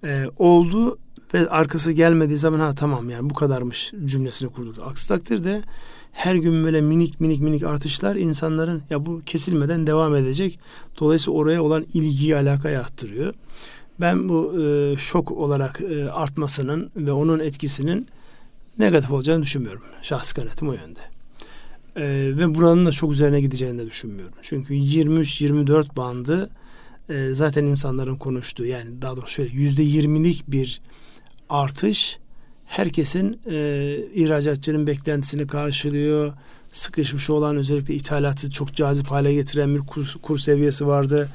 E, 0.05 0.25
oldu 0.38 0.99
ve 1.35 1.49
arkası 1.49 1.92
gelmediği 1.92 2.38
zaman 2.38 2.61
ha 2.61 2.75
tamam 2.75 3.11
yani 3.11 3.31
bu 3.31 3.35
kadarmış 3.35 3.92
cümlesini 4.05 4.51
kurdu. 4.53 4.83
Aksi 4.87 5.09
takdirde 5.09 5.62
her 6.12 6.35
gün 6.35 6.64
böyle 6.64 6.81
minik 6.81 7.20
minik 7.20 7.40
minik 7.40 7.62
artışlar 7.62 8.16
insanların 8.16 8.83
ya 8.90 9.07
bu 9.07 9.23
kesilmeden 9.27 9.87
devam 9.87 10.14
edecek. 10.14 10.59
Dolayısıyla 11.01 11.38
oraya 11.38 11.62
olan 11.62 11.87
ilgiyi 11.94 12.37
alakayı 12.37 12.81
arttırıyor. 12.81 13.35
Ben 14.01 14.29
bu 14.29 14.62
e, 14.62 14.96
şok 14.96 15.33
olarak 15.33 15.81
e, 15.81 16.11
artmasının 16.11 16.90
ve 16.96 17.12
onun 17.12 17.38
etkisinin 17.38 18.07
negatif 18.79 19.11
olacağını 19.11 19.42
düşünmüyorum. 19.42 19.83
Şahsi 20.03 20.35
kanaatim 20.35 20.68
o 20.68 20.73
yönde. 20.73 21.01
E, 21.96 22.37
ve 22.38 22.55
buranın 22.55 22.87
da 22.87 22.92
çok 22.92 23.12
üzerine 23.12 23.40
gideceğini 23.40 23.79
de 23.79 23.87
düşünmüyorum. 23.87 24.35
Çünkü 24.42 24.75
23-24 24.75 25.96
bandı 25.96 26.51
e, 27.09 27.35
zaten 27.35 27.66
insanların 27.66 28.16
konuştuğu 28.16 28.66
yani 28.66 29.03
daha 29.03 29.16
doğrusu 29.16 29.33
şöyle 29.33 29.51
yüzde 29.51 29.83
yirmilik 29.83 30.44
bir 30.49 30.81
artış 31.49 32.18
herkesin 32.70 33.40
e, 33.50 33.96
ihracatçının 34.14 34.87
beklentisini 34.87 35.46
karşılıyor. 35.46 36.33
Sıkışmış 36.70 37.30
olan 37.30 37.56
özellikle 37.56 37.94
ithalatı 37.94 38.50
çok 38.50 38.74
cazip 38.74 39.06
hale 39.06 39.35
getiren 39.35 39.74
bir 39.74 39.80
kur, 39.80 40.14
kur 40.22 40.38
seviyesi 40.38 40.87
vardı. 40.87 41.28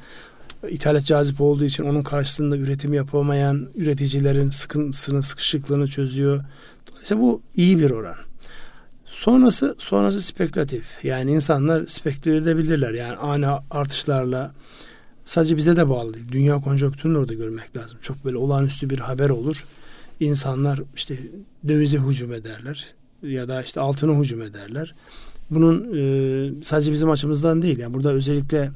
ithalat 0.69 1.05
cazip 1.05 1.41
olduğu 1.41 1.63
için 1.63 1.83
onun 1.83 2.01
karşısında 2.01 2.57
üretim 2.57 2.93
yapamayan 2.93 3.69
üreticilerin 3.75 4.49
sıkıntısını, 4.49 5.23
sıkışıklığını 5.23 5.87
çözüyor. 5.87 6.43
Dolayısıyla 6.91 7.23
bu 7.23 7.41
iyi 7.55 7.79
bir 7.79 7.89
oran. 7.89 8.15
Sonrası 9.05 9.75
sonrası 9.77 10.21
spekülatif. 10.21 11.05
Yani 11.05 11.31
insanlar 11.31 11.87
speküle 11.87 12.37
edebilirler. 12.37 12.93
Yani 12.93 13.15
ani 13.15 13.47
artışlarla 13.71 14.53
sadece 15.25 15.57
bize 15.57 15.75
de 15.75 15.89
bağlı 15.89 16.13
değil. 16.13 16.25
Dünya 16.31 16.59
konjonktürünü 16.59 17.17
orada 17.17 17.33
görmek 17.33 17.77
lazım. 17.77 17.99
Çok 18.01 18.25
böyle 18.25 18.37
olağanüstü 18.37 18.89
bir 18.89 18.99
haber 18.99 19.29
olur. 19.29 19.65
İnsanlar 20.19 20.81
işte 20.95 21.17
dövize 21.67 21.97
hücum 21.97 22.33
ederler 22.33 22.93
ya 23.23 23.47
da 23.47 23.61
işte 23.61 23.79
altına 23.79 24.19
hücum 24.19 24.41
ederler. 24.41 24.93
Bunun 25.49 25.97
e, 25.97 26.63
sadece 26.63 26.91
bizim 26.91 27.09
açımızdan 27.09 27.61
değil. 27.61 27.79
Yani 27.79 27.93
burada 27.93 28.13
özellikle 28.13 28.71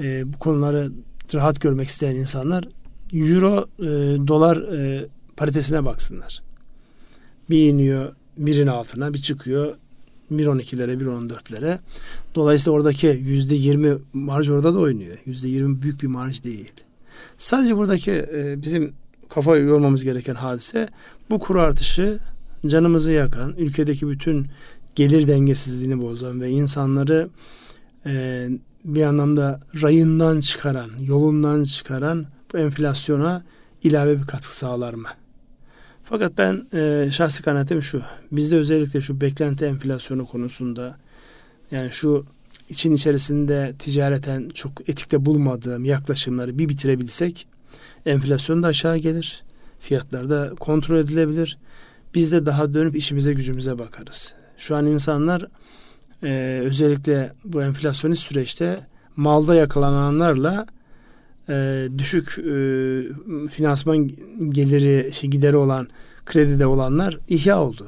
e, 0.00 0.32
bu 0.32 0.38
konuları 0.38 0.90
rahat 1.34 1.60
görmek 1.60 1.88
isteyen 1.88 2.16
insanlar 2.16 2.64
euro 3.12 3.66
e, 3.78 3.86
dolar 4.28 4.56
e, 4.56 5.06
paritesine 5.36 5.84
baksınlar. 5.84 6.42
Bir 7.50 7.68
iniyor 7.68 8.12
birin 8.36 8.66
altına 8.66 9.14
bir 9.14 9.18
çıkıyor 9.18 9.74
1.12'lere 10.32 10.98
1.14'lere. 11.00 11.78
Dolayısıyla 12.34 12.76
oradaki 12.76 13.06
yüzde 13.06 13.54
20 13.54 13.98
marj 14.12 14.50
orada 14.50 14.74
da 14.74 14.78
oynuyor. 14.78 15.16
Yüzde 15.26 15.48
20 15.48 15.82
büyük 15.82 16.02
bir 16.02 16.06
marj 16.06 16.44
değil. 16.44 16.72
Sadece 17.38 17.76
buradaki 17.76 18.12
e, 18.12 18.62
bizim 18.62 18.92
kafa 19.34 19.56
yormamız 19.56 20.04
gereken 20.04 20.34
hadise 20.34 20.88
bu 21.30 21.38
kur 21.38 21.56
artışı 21.56 22.18
canımızı 22.66 23.12
yakan, 23.12 23.54
ülkedeki 23.56 24.08
bütün 24.08 24.46
gelir 24.94 25.28
dengesizliğini 25.28 26.02
bozan 26.02 26.40
ve 26.40 26.50
insanları 26.50 27.28
e, 28.06 28.48
bir 28.84 29.02
anlamda 29.02 29.60
rayından 29.82 30.40
çıkaran, 30.40 30.90
yolundan 31.00 31.64
çıkaran 31.64 32.26
bu 32.52 32.58
enflasyona 32.58 33.42
ilave 33.82 34.18
bir 34.18 34.26
katkı 34.26 34.56
sağlar 34.56 34.94
mı? 34.94 35.08
Fakat 36.04 36.38
ben 36.38 36.66
e, 36.74 37.10
şahsi 37.10 37.42
kanaatim 37.42 37.82
şu. 37.82 38.02
Bizde 38.32 38.56
özellikle 38.56 39.00
şu 39.00 39.20
beklenti 39.20 39.64
enflasyonu 39.64 40.26
konusunda 40.26 40.96
yani 41.70 41.90
şu 41.90 42.26
için 42.68 42.92
içerisinde 42.92 43.72
ticareten 43.78 44.48
çok 44.48 44.88
etikte 44.88 45.26
bulmadığım 45.26 45.84
yaklaşımları 45.84 46.58
bir 46.58 46.68
bitirebilsek 46.68 47.46
enflasyon 48.06 48.62
da 48.62 48.68
aşağı 48.68 48.96
gelir. 48.96 49.42
Fiyatlar 49.78 50.30
da 50.30 50.52
kontrol 50.60 50.96
edilebilir. 50.96 51.58
Biz 52.14 52.32
de 52.32 52.46
daha 52.46 52.74
dönüp 52.74 52.96
işimize 52.96 53.32
gücümüze 53.32 53.78
bakarız. 53.78 54.34
Şu 54.56 54.76
an 54.76 54.86
insanlar 54.86 55.46
e, 56.22 56.60
özellikle 56.64 57.32
bu 57.44 57.62
enflasyonist 57.62 58.22
süreçte 58.22 58.76
malda 59.16 59.54
yakalananlarla 59.54 60.66
e, 61.48 61.88
düşük 61.98 62.38
e, 62.38 62.52
finansman 63.48 64.10
geliri 64.48 65.12
şey 65.12 65.30
gideri 65.30 65.56
olan 65.56 65.88
kredide 66.24 66.66
olanlar 66.66 67.18
ihya 67.28 67.62
oldu. 67.62 67.86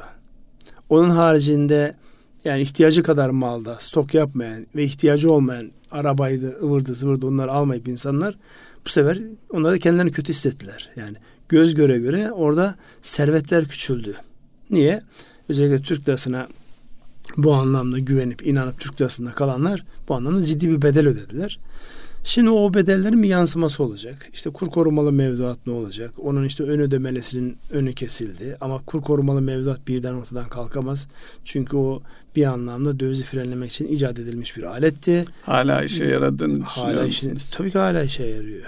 Onun 0.88 1.10
haricinde 1.10 1.96
yani 2.44 2.60
ihtiyacı 2.62 3.02
kadar 3.02 3.30
malda 3.30 3.76
stok 3.78 4.14
yapmayan 4.14 4.66
ve 4.76 4.84
ihtiyacı 4.84 5.32
olmayan 5.32 5.70
arabaydı, 5.90 6.58
ıvırdı, 6.62 6.94
zıvırdı 6.94 7.26
onları 7.26 7.52
almayıp 7.52 7.88
insanlar 7.88 8.38
bu 8.86 8.90
sefer 8.90 9.18
onlar 9.50 9.72
da 9.72 9.78
kendilerini 9.78 10.12
kötü 10.12 10.28
hissettiler. 10.28 10.90
Yani 10.96 11.16
göz 11.48 11.74
göre 11.74 11.98
göre 11.98 12.32
orada 12.32 12.74
servetler 13.02 13.68
küçüldü. 13.68 14.14
Niye? 14.70 15.02
Özellikle 15.48 15.82
Türk 15.82 16.08
lirasına 16.08 16.48
bu 17.36 17.54
anlamda 17.54 17.98
güvenip 17.98 18.46
inanıp 18.46 18.80
Türk 18.80 19.00
lirasında 19.00 19.30
kalanlar 19.30 19.84
bu 20.08 20.14
anlamda 20.14 20.42
ciddi 20.42 20.68
bir 20.68 20.82
bedel 20.82 21.08
ödediler. 21.08 21.58
Şimdi 22.26 22.50
o 22.50 22.74
bedellerin 22.74 23.22
bir 23.22 23.28
yansıması 23.28 23.84
olacak. 23.84 24.28
İşte 24.32 24.50
kur 24.50 24.70
korumalı 24.70 25.12
mevduat 25.12 25.58
ne 25.66 25.72
olacak? 25.72 26.10
Onun 26.18 26.44
işte 26.44 26.64
ön 26.64 26.80
ödemelesinin 26.80 27.56
önü 27.70 27.92
kesildi. 27.92 28.56
Ama 28.60 28.78
kur 28.78 29.02
korumalı 29.02 29.42
mevduat 29.42 29.88
birden 29.88 30.14
ortadan 30.14 30.48
kalkamaz. 30.48 31.08
Çünkü 31.44 31.76
o 31.76 32.02
bir 32.36 32.44
anlamda 32.44 33.00
dövizi 33.00 33.24
frenlemek 33.24 33.70
için 33.70 33.88
icat 33.88 34.18
edilmiş 34.18 34.56
bir 34.56 34.62
aletti. 34.62 35.24
Hala 35.42 35.82
işe 35.82 36.04
yaradığını 36.04 36.66
düşünüyor 36.66 36.94
hala 36.94 37.04
işin, 37.04 37.38
Tabii 37.52 37.70
ki 37.70 37.78
hala 37.78 38.02
işe 38.02 38.26
yarıyor. 38.26 38.64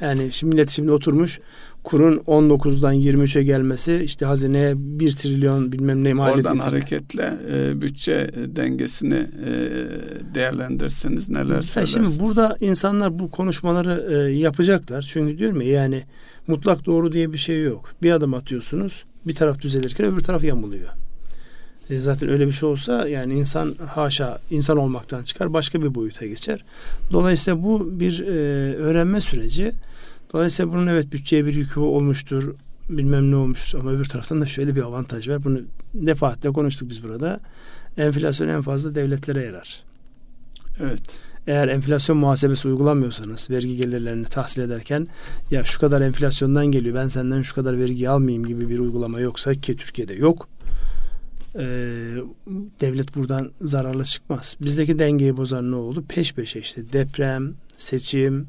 Yani 0.00 0.32
şimdi 0.32 0.54
millet 0.54 0.70
şimdi 0.70 0.90
oturmuş 0.92 1.40
kurun 1.88 2.16
19'dan 2.16 2.94
23'e 2.94 3.42
gelmesi 3.42 4.00
işte 4.04 4.26
hazineye 4.26 4.72
1 4.76 5.12
trilyon 5.12 5.72
bilmem 5.72 6.04
ne 6.04 6.12
maliyet 6.12 6.46
Oradan 6.46 6.54
getiriyor. 6.54 6.72
hareketle 6.72 7.38
e, 7.52 7.80
bütçe 7.80 8.30
dengesini 8.56 9.26
e, 9.46 9.52
değerlendirseniz 10.34 11.28
neler 11.28 11.54
yani 11.54 11.62
söylersiniz? 11.62 12.16
Şimdi 12.16 12.28
burada 12.28 12.56
insanlar 12.60 13.18
bu 13.18 13.30
konuşmaları 13.30 14.06
e, 14.10 14.32
yapacaklar. 14.32 15.02
Çünkü 15.02 15.38
diyorum 15.38 15.60
ya 15.60 15.68
yani 15.68 16.02
mutlak 16.46 16.86
doğru 16.86 17.12
diye 17.12 17.32
bir 17.32 17.38
şey 17.38 17.62
yok. 17.62 17.90
Bir 18.02 18.12
adım 18.12 18.34
atıyorsunuz 18.34 19.04
bir 19.26 19.34
taraf 19.34 19.60
düzelirken 19.60 20.06
öbür 20.06 20.20
taraf 20.20 20.44
yamuluyor. 20.44 20.88
E, 21.90 21.98
zaten 21.98 22.28
öyle 22.28 22.46
bir 22.46 22.52
şey 22.52 22.68
olsa 22.68 23.08
yani 23.08 23.34
insan 23.34 23.74
haşa 23.86 24.38
insan 24.50 24.76
olmaktan 24.76 25.22
çıkar 25.22 25.52
başka 25.52 25.82
bir 25.82 25.94
boyuta 25.94 26.26
geçer. 26.26 26.64
Dolayısıyla 27.12 27.62
bu 27.62 28.00
bir 28.00 28.20
e, 28.20 28.30
öğrenme 28.74 29.20
süreci. 29.20 29.72
Dolayısıyla 30.32 30.72
bunun 30.72 30.86
evet 30.86 31.12
bütçeye 31.12 31.46
bir 31.46 31.54
yükü 31.54 31.80
olmuştur. 31.80 32.54
Bilmem 32.88 33.30
ne 33.30 33.36
olmuştur 33.36 33.78
ama 33.78 33.90
öbür 33.90 34.04
taraftan 34.04 34.40
da 34.40 34.46
şöyle 34.46 34.76
bir 34.76 34.82
avantaj 34.82 35.28
var. 35.28 35.44
Bunu 35.44 35.60
defaatle 35.94 36.50
konuştuk 36.52 36.90
biz 36.90 37.04
burada. 37.04 37.40
Enflasyon 37.96 38.48
en 38.48 38.60
fazla 38.60 38.94
devletlere 38.94 39.44
yarar. 39.44 39.82
Evet. 40.80 41.00
Eğer 41.46 41.68
enflasyon 41.68 42.18
muhasebesi 42.18 42.68
uygulamıyorsanız 42.68 43.50
vergi 43.50 43.76
gelirlerini 43.76 44.24
tahsil 44.24 44.62
ederken 44.62 45.08
ya 45.50 45.64
şu 45.64 45.80
kadar 45.80 46.00
enflasyondan 46.00 46.66
geliyor 46.66 46.94
ben 46.94 47.08
senden 47.08 47.42
şu 47.42 47.54
kadar 47.54 47.78
vergi 47.78 48.08
almayayım 48.08 48.46
gibi 48.46 48.68
bir 48.68 48.78
uygulama 48.78 49.20
yoksa 49.20 49.54
ki 49.54 49.76
Türkiye'de 49.76 50.14
yok. 50.14 50.48
Ee, 51.58 52.14
devlet 52.80 53.16
buradan 53.16 53.50
zararlı 53.60 54.04
çıkmaz. 54.04 54.56
Bizdeki 54.60 54.98
dengeyi 54.98 55.36
bozan 55.36 55.72
ne 55.72 55.76
oldu? 55.76 56.04
Peş 56.08 56.34
peşe 56.34 56.60
işte 56.60 56.92
deprem, 56.92 57.54
seçim, 57.76 58.46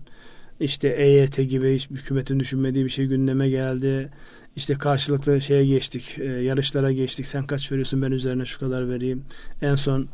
işte 0.59 0.87
EYT 0.87 1.49
gibi 1.49 1.75
hiç 1.75 1.89
hükümetin 1.89 2.39
düşünmediği 2.39 2.85
bir 2.85 2.89
şey 2.89 3.05
gündeme 3.05 3.49
geldi. 3.49 4.09
İşte 4.55 4.73
karşılıklı 4.73 5.41
şeye 5.41 5.65
geçtik, 5.65 6.15
e, 6.19 6.25
yarışlara 6.25 6.91
geçtik. 6.91 7.27
Sen 7.27 7.47
kaç 7.47 7.71
veriyorsun 7.71 8.01
ben 8.01 8.11
üzerine 8.11 8.45
şu 8.45 8.59
kadar 8.59 8.89
vereyim. 8.89 9.23
En 9.61 9.75
son 9.75 10.07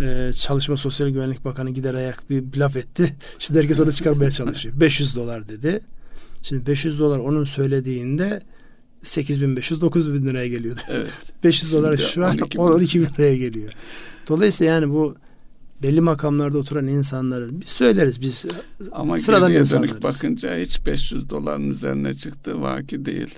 e, 0.00 0.30
Çalışma 0.32 0.76
Sosyal 0.76 1.08
Güvenlik 1.08 1.44
Bakanı 1.44 1.70
gider 1.70 1.94
ayak 1.94 2.30
bir, 2.30 2.44
laf 2.56 2.76
etti. 2.76 3.16
Şimdi 3.38 3.60
herkes 3.60 3.80
onu 3.80 3.92
çıkarmaya 3.92 4.30
çalışıyor. 4.30 4.74
500 4.80 5.16
dolar 5.16 5.48
dedi. 5.48 5.80
Şimdi 6.42 6.66
500 6.66 6.98
dolar 6.98 7.18
onun 7.18 7.44
söylediğinde 7.44 8.42
8500 9.02 9.80
9000 9.80 10.26
liraya 10.26 10.48
geliyordu. 10.48 10.80
Evet. 10.88 11.08
500 11.44 11.72
dolar 11.72 11.96
şu 11.96 12.26
an 12.26 12.38
12 12.56 13.00
bin 13.00 13.06
liraya 13.06 13.36
geliyor. 13.36 13.72
Dolayısıyla 14.28 14.72
yani 14.72 14.90
bu 14.90 15.16
belli 15.82 16.00
makamlarda 16.00 16.58
oturan 16.58 16.86
insanları 16.86 17.60
biz 17.60 17.68
söyleriz 17.68 18.20
biz 18.20 18.46
ama 18.92 19.18
sıradan 19.18 19.52
insanlarız. 19.52 20.02
bakınca 20.02 20.58
hiç 20.58 20.86
500 20.86 21.30
doların 21.30 21.70
üzerine 21.70 22.14
çıktı 22.14 22.62
vaki 22.62 23.04
değil. 23.04 23.34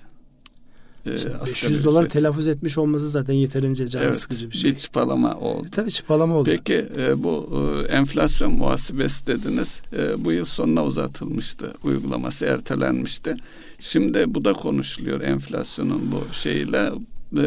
Ee, 1.07 1.11
500 1.47 1.85
dolar 1.85 2.03
şey. 2.03 2.11
telaffuz 2.11 2.49
etmiş 2.49 2.79
olması 2.79 3.09
zaten 3.09 3.35
yeterince 3.35 3.87
can 3.87 4.03
evet, 4.03 4.17
sıkıcı 4.17 4.51
bir 4.51 4.57
şey. 4.57 4.71
Bir 4.71 4.77
çıpalama 4.77 5.35
oldu. 5.35 5.67
E, 5.67 5.71
tabii 5.71 5.91
çıpalama 5.91 6.37
oldu. 6.37 6.51
Peki 6.51 6.87
e, 6.99 7.23
bu 7.23 7.49
e, 7.89 7.93
enflasyon 7.93 8.53
muhasebesi 8.53 9.27
dediniz. 9.27 9.83
E, 9.93 10.25
bu 10.25 10.33
yıl 10.33 10.45
sonuna 10.45 10.85
uzatılmıştı. 10.85 11.75
Uygulaması 11.83 12.45
ertelenmişti. 12.45 13.37
Şimdi 13.79 14.25
bu 14.35 14.45
da 14.45 14.53
konuşuluyor 14.53 15.21
enflasyonun 15.21 16.13
bu 16.13 16.35
şeyle. 16.35 16.91
E, 17.37 17.47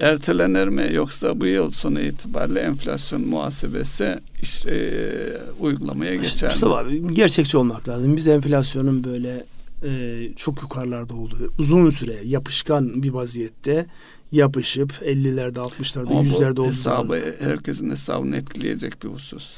ertelenir 0.00 0.68
mi 0.68 0.88
yoksa 0.92 1.40
bu 1.40 1.46
yıl 1.46 1.70
sonu 1.70 2.00
itibariyle 2.00 2.60
enflasyon 2.60 3.28
muhasebesi 3.28 4.18
işte, 4.42 4.70
e, 4.70 5.60
uygulamaya 5.60 6.14
geçer 6.14 6.50
Mustafa 6.50 6.82
mi? 6.82 6.88
abi 6.88 7.14
gerçekçi 7.14 7.56
olmak 7.58 7.88
lazım. 7.88 8.16
Biz 8.16 8.28
enflasyonun 8.28 9.04
böyle 9.04 9.44
e, 9.84 10.20
çok 10.36 10.62
yukarılarda 10.62 11.14
olduğu 11.14 11.52
uzun 11.58 11.90
süre 11.90 12.16
yapışkan 12.24 13.02
bir 13.02 13.10
vaziyette 13.10 13.86
yapışıp 14.32 14.92
50'lerde 15.02 15.58
60'larda 15.58 16.08
Ama 16.08 16.20
100'lerde 16.20 16.60
olduğu 16.60 16.68
hesabı, 16.68 17.34
herkesin 17.38 17.90
hesabını 17.90 18.36
etkileyecek 18.36 19.02
bir 19.02 19.08
husus. 19.08 19.52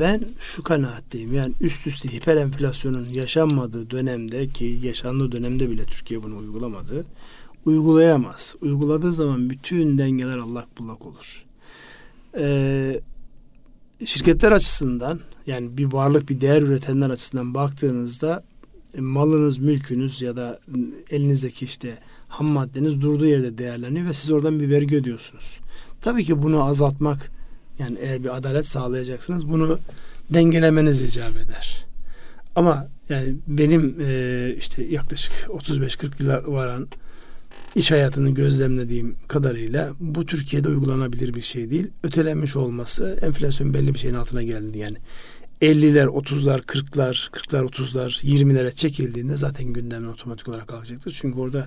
Ben 0.00 0.28
şu 0.40 0.62
kanaatteyim. 0.62 1.34
Yani 1.34 1.54
üst 1.60 1.86
üste 1.86 2.12
hiper 2.12 2.36
enflasyonun 2.36 3.08
yaşanmadığı 3.14 3.90
dönemde 3.90 4.48
ki 4.48 4.78
yaşandığı 4.82 5.32
dönemde 5.32 5.70
bile 5.70 5.84
Türkiye 5.84 6.22
bunu 6.22 6.38
uygulamadı 6.38 7.04
uygulayamaz. 7.66 8.56
Uyguladığı 8.60 9.12
zaman 9.12 9.50
bütün 9.50 9.98
dengeler 9.98 10.38
allak 10.38 10.78
bullak 10.78 11.06
olur. 11.06 11.44
Ee, 12.38 13.00
şirketler 14.04 14.52
açısından 14.52 15.20
yani 15.46 15.78
bir 15.78 15.92
varlık 15.92 16.28
bir 16.28 16.40
değer 16.40 16.62
üretenler 16.62 17.10
açısından 17.10 17.54
baktığınızda 17.54 18.44
e, 18.94 19.00
malınız, 19.00 19.58
mülkünüz 19.58 20.22
ya 20.22 20.36
da 20.36 20.60
elinizdeki 21.10 21.64
işte 21.64 21.98
ham 22.28 22.46
maddeniz 22.46 23.00
durduğu 23.00 23.26
yerde 23.26 23.58
değerleniyor 23.58 24.06
ve 24.06 24.12
siz 24.12 24.30
oradan 24.30 24.60
bir 24.60 24.70
vergi 24.70 24.96
ödüyorsunuz. 24.96 25.60
Tabii 26.00 26.24
ki 26.24 26.42
bunu 26.42 26.64
azaltmak 26.64 27.30
yani 27.78 27.98
eğer 28.00 28.24
bir 28.24 28.36
adalet 28.36 28.66
sağlayacaksınız 28.66 29.48
bunu 29.48 29.78
dengelemeniz 30.30 31.02
icap 31.02 31.36
eder. 31.36 31.86
Ama 32.56 32.88
yani 33.08 33.36
benim 33.46 33.96
e, 34.00 34.54
işte 34.58 34.84
yaklaşık 34.84 35.32
35-40 35.32 36.22
yıla 36.22 36.42
varan 36.46 36.88
iş 37.74 37.90
hayatını 37.90 38.30
gözlemlediğim 38.30 39.16
kadarıyla 39.28 39.92
bu 40.00 40.26
Türkiye'de 40.26 40.68
uygulanabilir 40.68 41.34
bir 41.34 41.42
şey 41.42 41.70
değil. 41.70 41.86
Ötelenmiş 42.02 42.56
olması 42.56 43.18
enflasyon 43.22 43.74
belli 43.74 43.94
bir 43.94 43.98
şeyin 43.98 44.14
altına 44.14 44.42
geldi 44.42 44.78
yani. 44.78 44.96
50'ler, 45.62 46.06
30'lar, 46.06 46.60
40'lar, 46.60 47.30
40'lar, 47.30 47.66
30'lar, 47.66 48.26
20'lere 48.26 48.74
çekildiğinde 48.74 49.36
zaten 49.36 49.64
gündemden 49.64 50.08
otomatik 50.08 50.48
olarak 50.48 50.68
kalkacaktır. 50.68 51.18
Çünkü 51.20 51.38
orada 51.38 51.66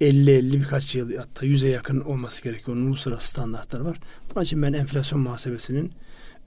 50-50 0.00 0.52
birkaç 0.52 0.96
yıl 0.96 1.16
hatta 1.16 1.46
100'e 1.46 1.70
yakın 1.70 2.00
olması 2.00 2.42
gerekiyor. 2.42 2.76
Onun 2.76 2.86
uluslararası 2.86 3.28
standartlar 3.28 3.80
var. 3.80 3.96
Bunun 4.34 4.44
için 4.44 4.62
ben 4.62 4.72
enflasyon 4.72 5.20
muhasebesinin 5.20 5.92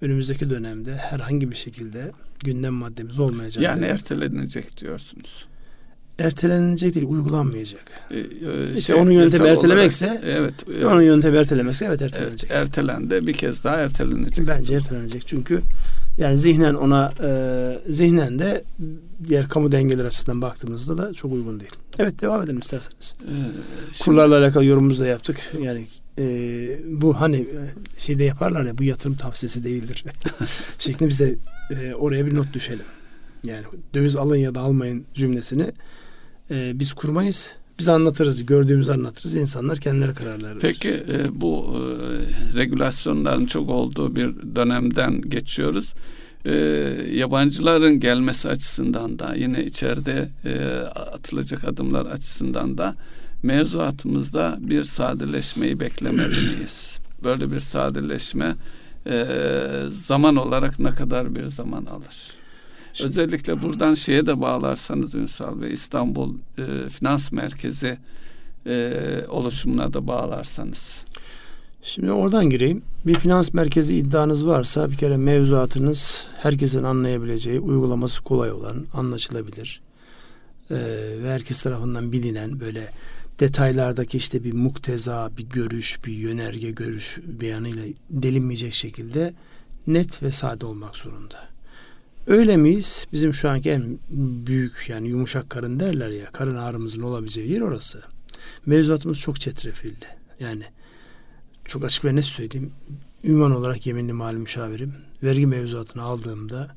önümüzdeki 0.02 0.50
dönemde 0.50 0.96
herhangi 0.96 1.52
bir 1.52 1.56
şekilde 1.56 2.12
gündem 2.44 2.74
maddemiz 2.74 3.20
olmayacak. 3.20 3.64
Yani 3.64 3.86
ertelenecek 3.86 4.78
diyorsunuz. 4.78 5.48
Ertelenecek 6.20 6.96
değil, 6.96 7.06
uygulanmayacak. 7.10 7.84
Ee, 8.12 8.18
e, 8.18 8.24
işte 8.70 8.82
şey, 8.82 8.96
onun 8.96 9.12
yöntemi 9.12 9.48
ertelemekse, 9.48 10.06
olarak, 10.06 10.24
evet, 10.24 10.54
evet, 10.70 10.86
onun 10.86 11.02
yöntemi 11.02 11.38
ertelemekse 11.38 11.86
evet 11.86 12.02
ertelenecek. 12.02 12.52
Evet, 12.54 12.68
ertelendi, 12.68 13.28
bir 13.28 13.34
kez 13.34 13.64
daha 13.64 13.76
ertelenecek. 13.76 14.48
Bence 14.48 14.76
ertelenecek 14.76 15.28
çünkü 15.28 15.62
yani 16.18 16.38
zihnen 16.38 16.74
ona 16.74 17.12
e, 17.24 17.92
zihnen 17.92 18.40
de 18.40 18.64
diğer 19.28 19.50
kamu 19.50 19.72
dengeleri 19.72 20.08
açısından 20.08 20.42
baktığımızda 20.42 20.98
da 20.98 21.14
çok 21.14 21.34
uygun 21.34 21.60
değil. 21.60 21.72
Evet 22.00 22.22
devam 22.22 22.44
edelim 22.44 22.60
isterseniz. 22.60 23.16
Ee, 23.22 23.32
şimdi, 23.92 24.06
Kurlarla 24.06 24.38
alakalı 24.38 24.66
yorumumuzu 24.66 25.04
da 25.04 25.08
yaptık. 25.08 25.54
Yani 25.62 25.88
e, 26.20 26.26
bu 26.86 27.22
hani 27.22 27.38
e, 27.38 27.60
şeyde 27.98 28.24
yaparlar 28.24 28.64
ya 28.64 28.78
bu 28.78 28.84
yatırım 28.84 29.16
tavsiyesi 29.16 29.64
değildir. 29.64 30.06
şeklinde 30.78 31.10
biz 31.10 31.20
de 31.20 31.36
e, 31.72 31.94
oraya 31.94 32.26
bir 32.26 32.36
not 32.36 32.54
düşelim. 32.54 32.86
Yani 33.44 33.64
döviz 33.94 34.16
alın 34.16 34.36
ya 34.36 34.56
da 34.56 34.62
almayın 34.62 35.06
cümlesini 35.14 35.72
e, 36.52 36.80
biz 36.80 36.94
kurmayız. 36.94 37.56
Biz 37.80 37.90
anlatırız, 37.90 38.46
gördüğümüzü 38.46 38.92
anlatırız. 38.92 39.36
İnsanlar 39.36 39.78
kendileri 39.78 40.14
kararlar 40.14 40.50
verir. 40.50 40.60
Peki 40.62 40.90
e, 40.90 41.42
bu 41.42 41.76
e, 41.76 42.58
regülasyonların 42.58 43.46
çok 43.46 43.70
olduğu 43.70 44.16
bir 44.16 44.56
dönemden 44.56 45.22
geçiyoruz. 45.22 45.94
E, 46.46 46.56
yabancıların 47.14 48.00
gelmesi 48.00 48.50
açısından 48.50 49.20
da 49.20 49.36
yine 49.36 49.66
içeride 49.66 50.30
e, 50.46 50.76
atılacak 50.96 51.64
adımlar 51.64 52.06
açısından 52.06 52.78
da 52.78 52.96
mevzuatımızda 53.44 54.58
bir 54.60 54.84
sadeleşmeyi 54.84 55.80
beklemeli 55.80 56.42
miyiz? 56.42 56.98
Böyle 57.24 57.52
bir 57.52 57.60
sadeleşme 57.60 58.56
e, 59.08 59.26
zaman 59.92 60.36
olarak 60.36 60.80
ne 60.80 60.90
kadar 60.90 61.36
bir 61.36 61.46
zaman 61.46 61.86
alır? 61.86 62.35
Özellikle 63.04 63.62
buradan 63.62 63.94
şeye 63.94 64.26
de 64.26 64.42
bağlarsanız 64.42 65.14
Ünsal 65.14 65.62
Bey 65.62 65.74
İstanbul 65.74 66.34
e, 66.58 66.90
Finans 66.90 67.32
Merkezi 67.32 67.98
e, 68.68 68.92
oluşumuna 69.30 69.94
da 69.94 70.08
bağlarsanız. 70.08 71.06
Şimdi 71.82 72.12
oradan 72.12 72.50
gireyim. 72.50 72.82
Bir 73.06 73.14
finans 73.14 73.54
merkezi 73.54 73.96
iddianız 73.96 74.48
varsa 74.48 74.92
bir 74.92 74.96
kere 74.96 75.18
mevzuatınız 75.18 76.28
herkesin 76.38 76.84
anlayabileceği, 76.84 77.60
uygulaması 77.60 78.24
kolay 78.24 78.52
olan, 78.52 78.86
anlaşılabilir 78.94 79.82
e, 80.70 80.76
ve 81.24 81.32
herkes 81.34 81.64
tarafından 81.64 82.12
bilinen 82.12 82.60
böyle 82.60 82.90
detaylardaki 83.40 84.18
işte 84.18 84.44
bir 84.44 84.54
mukteza, 84.54 85.32
bir 85.38 85.44
görüş, 85.44 86.00
bir 86.06 86.14
yönerge 86.14 86.72
görüş 86.72 87.20
beyanıyla 87.26 87.84
delinmeyecek 88.10 88.74
şekilde 88.74 89.34
net 89.88 90.24
ve 90.24 90.32
sade 90.32 90.66
olmak 90.66 90.96
zorunda. 90.98 91.55
Öyle 92.28 92.58
miyiz? 92.58 93.08
Bizim 93.12 93.34
şu 93.34 93.50
anki 93.50 93.72
en 93.72 94.00
büyük 94.48 94.90
yani 94.90 95.08
yumuşak 95.08 95.50
karın 95.50 95.80
derler 95.80 96.10
ya 96.10 96.26
karın 96.26 96.56
ağrımızın 96.56 97.02
olabileceği 97.02 97.52
yer 97.52 97.62
orası. 97.62 98.02
Mevzuatımız 98.66 99.20
çok 99.20 99.40
çetrefilli. 99.40 100.06
Yani 100.40 100.64
çok 101.66 101.84
açık 101.84 102.06
ve 102.06 102.16
net 102.16 102.26
söyleyeyim. 102.26 102.72
Ünvan 103.24 103.56
olarak 103.56 103.88
yeminli 103.88 104.14
mali 104.14 104.38
müşavirim. 104.38 104.94
Vergi 105.24 105.48
mevzuatını 105.48 106.04
aldığımda 106.04 106.76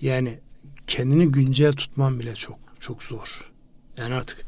yani 0.00 0.38
kendini 0.86 1.32
güncel 1.32 1.72
tutman 1.72 2.20
bile 2.20 2.34
çok 2.34 2.58
çok 2.80 3.02
zor. 3.02 3.50
Yani 3.96 4.14
artık 4.14 4.44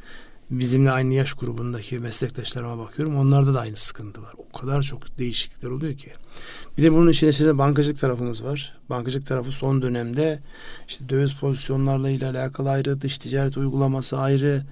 bizimle 0.50 0.90
aynı 0.90 1.14
yaş 1.14 1.33
grubundaki 1.33 1.98
meslektaşlarıma 1.98 2.78
bakıyorum. 2.78 3.16
Onlarda 3.16 3.54
da 3.54 3.61
aynı 3.61 3.76
sıkıntı 3.76 4.22
var. 4.22 4.33
O 4.37 4.59
kadar 4.59 4.83
çok 4.83 5.18
değişiklikler 5.18 5.68
oluyor 5.68 5.94
ki. 5.94 6.11
Bir 6.78 6.83
de 6.83 6.92
bunun 6.92 7.09
içinde 7.09 7.30
içinde 7.30 7.59
bankacılık 7.59 7.98
tarafımız 7.98 8.44
var. 8.44 8.76
Bankacılık 8.90 9.26
tarafı 9.26 9.52
son 9.52 9.83
dönemde 9.83 10.40
işte 10.88 11.09
döviz 11.09 11.35
pozisyonlarla 11.35 12.11
ile 12.11 12.26
alakalı 12.26 12.70
ayrı, 12.70 13.00
dış 13.00 13.18
ticaret 13.18 13.57
uygulaması 13.57 14.18
ayrı. 14.18 14.62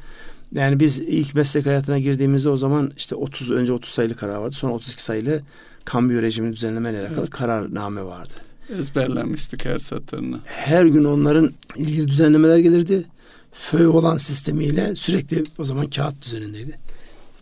Yani 0.52 0.80
biz 0.80 1.00
ilk 1.00 1.34
meslek 1.34 1.66
hayatına 1.66 1.98
girdiğimizde 1.98 2.48
o 2.48 2.56
zaman 2.56 2.92
işte 2.96 3.14
30 3.14 3.50
önce 3.50 3.72
30 3.72 3.90
sayılı 3.90 4.14
karar 4.14 4.36
vardı. 4.36 4.54
Sonra 4.54 4.72
32 4.72 5.02
sayılı 5.02 5.40
kambiyo 5.84 6.22
rejimi 6.22 6.52
düzenleme 6.52 6.90
ile 6.90 7.00
alakalı 7.00 7.20
evet. 7.20 7.30
kararname 7.30 8.04
vardı. 8.04 8.32
Ezberlenmiştik 8.78 9.64
her 9.64 9.78
satırını. 9.78 10.38
Her 10.44 10.84
gün 10.84 11.04
onların 11.04 11.52
ilgili 11.76 12.08
düzenlemeler 12.08 12.58
gelirdi 12.58 13.04
föy 13.52 13.86
olan 13.86 14.16
sistemiyle 14.16 14.96
sürekli 14.96 15.44
o 15.58 15.64
zaman 15.64 15.90
kağıt 15.90 16.22
düzenindeydi. 16.22 16.78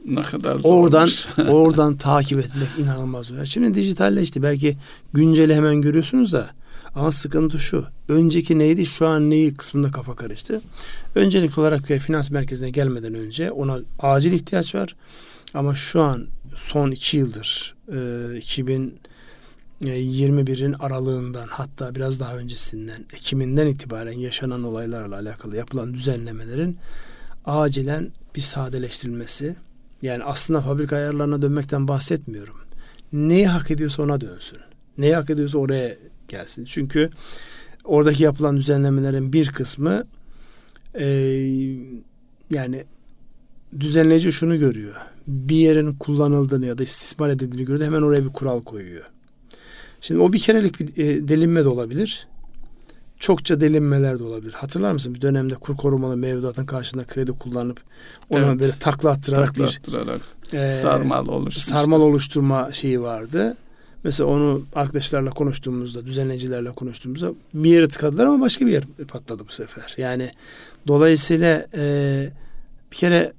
Ne 0.05 0.23
kadar 0.23 0.59
zor 0.59 0.70
Oradan 0.70 1.09
oradan 1.49 1.96
takip 1.96 2.38
etmek 2.38 2.68
inanılmaz 2.79 3.27
zor. 3.27 3.44
Şimdi 3.44 3.75
dijitalleşti. 3.75 4.42
Belki 4.42 4.77
günceli 5.12 5.55
hemen 5.55 5.83
görüyorsunuz 5.83 6.33
da 6.33 6.51
ama 6.94 7.12
sıkıntı 7.12 7.59
şu. 7.59 7.85
Önceki 8.09 8.59
neydi 8.59 8.87
şu 8.87 9.07
an 9.07 9.31
neyi 9.31 9.55
kısmında 9.55 9.90
kafa 9.90 10.16
karıştı. 10.16 10.61
Öncelikli 11.14 11.61
olarak 11.61 11.87
finans 11.87 12.31
merkezine 12.31 12.70
gelmeden 12.70 13.14
önce 13.14 13.51
ona 13.51 13.79
acil 14.01 14.33
ihtiyaç 14.33 14.75
var. 14.75 14.96
Ama 15.55 15.75
şu 15.75 16.03
an 16.03 16.27
son 16.55 16.90
iki 16.90 17.16
yıldır 17.16 17.75
e, 18.33 18.37
2000 18.37 19.01
21'in 19.80 20.72
aralığından 20.72 21.48
hatta 21.48 21.94
biraz 21.94 22.20
daha 22.20 22.36
öncesinden 22.36 23.04
Ekim'inden 23.12 23.66
itibaren 23.66 24.18
yaşanan 24.18 24.62
olaylarla 24.62 25.16
alakalı 25.16 25.56
yapılan 25.56 25.94
düzenlemelerin 25.94 26.78
acilen 27.44 28.12
bir 28.36 28.40
sadeleştirilmesi 28.40 29.56
yani 30.02 30.24
aslında 30.24 30.60
fabrika 30.60 30.96
ayarlarına 30.96 31.42
dönmekten 31.42 31.88
bahsetmiyorum. 31.88 32.54
Neyi 33.12 33.46
hak 33.46 33.70
ediyorsa 33.70 34.02
ona 34.02 34.20
dönsün. 34.20 34.58
Neyi 34.98 35.14
hak 35.14 35.30
ediyorsa 35.30 35.58
oraya 35.58 35.96
gelsin. 36.28 36.64
Çünkü 36.64 37.10
oradaki 37.84 38.22
yapılan 38.22 38.56
düzenlemelerin 38.56 39.32
bir 39.32 39.48
kısmı 39.48 40.04
e, 40.94 41.06
yani 42.50 42.84
düzenleyici 43.80 44.32
şunu 44.32 44.58
görüyor. 44.58 44.94
Bir 45.26 45.56
yerin 45.56 45.94
kullanıldığını 45.94 46.66
ya 46.66 46.78
da 46.78 46.82
istismar 46.82 47.28
edildiğini 47.28 47.66
görüyor. 47.66 47.86
Hemen 47.86 48.02
oraya 48.02 48.24
bir 48.24 48.32
kural 48.32 48.62
koyuyor. 48.62 49.10
Şimdi 50.00 50.20
o 50.20 50.32
bir 50.32 50.38
kerelik 50.38 50.80
bir 50.80 51.04
e, 51.04 51.28
delinme 51.28 51.64
de 51.64 51.68
olabilir. 51.68 52.26
Çokça 53.18 53.60
delinmeler 53.60 54.18
de 54.18 54.24
olabilir. 54.24 54.52
Hatırlar 54.52 54.92
mısın 54.92 55.14
bir 55.14 55.20
dönemde 55.20 55.54
kur 55.54 55.76
korumalı 55.76 56.16
mevduatın 56.16 56.66
karşısında 56.66 57.04
kredi 57.04 57.32
kullanıp 57.32 57.80
ona 58.30 58.46
evet. 58.46 58.60
böyle 58.60 58.72
takla 58.72 59.10
attırarak 59.10 59.48
takla 59.48 59.64
bir 59.64 59.68
attırarak, 59.68 60.20
e, 60.52 60.80
sarmal 60.82 61.26
oluşturma. 61.26 61.76
Sarmal 61.76 62.00
oluşturma 62.00 62.72
şeyi 62.72 63.00
vardı. 63.00 63.56
Mesela 64.04 64.30
onu 64.30 64.62
arkadaşlarla 64.74 65.30
konuştuğumuzda, 65.30 66.06
düzenleyicilerle 66.06 66.70
konuştuğumuzda 66.70 67.32
bir 67.54 67.70
yere 67.70 67.88
tıkadılar 67.88 68.26
ama 68.26 68.40
başka 68.40 68.66
bir 68.66 68.72
yer 68.72 68.84
patladı 69.08 69.42
bu 69.48 69.52
sefer. 69.52 69.94
Yani 69.98 70.30
dolayısıyla 70.88 71.66
e, 71.76 72.32
bir 72.92 72.96
kere 72.96 73.32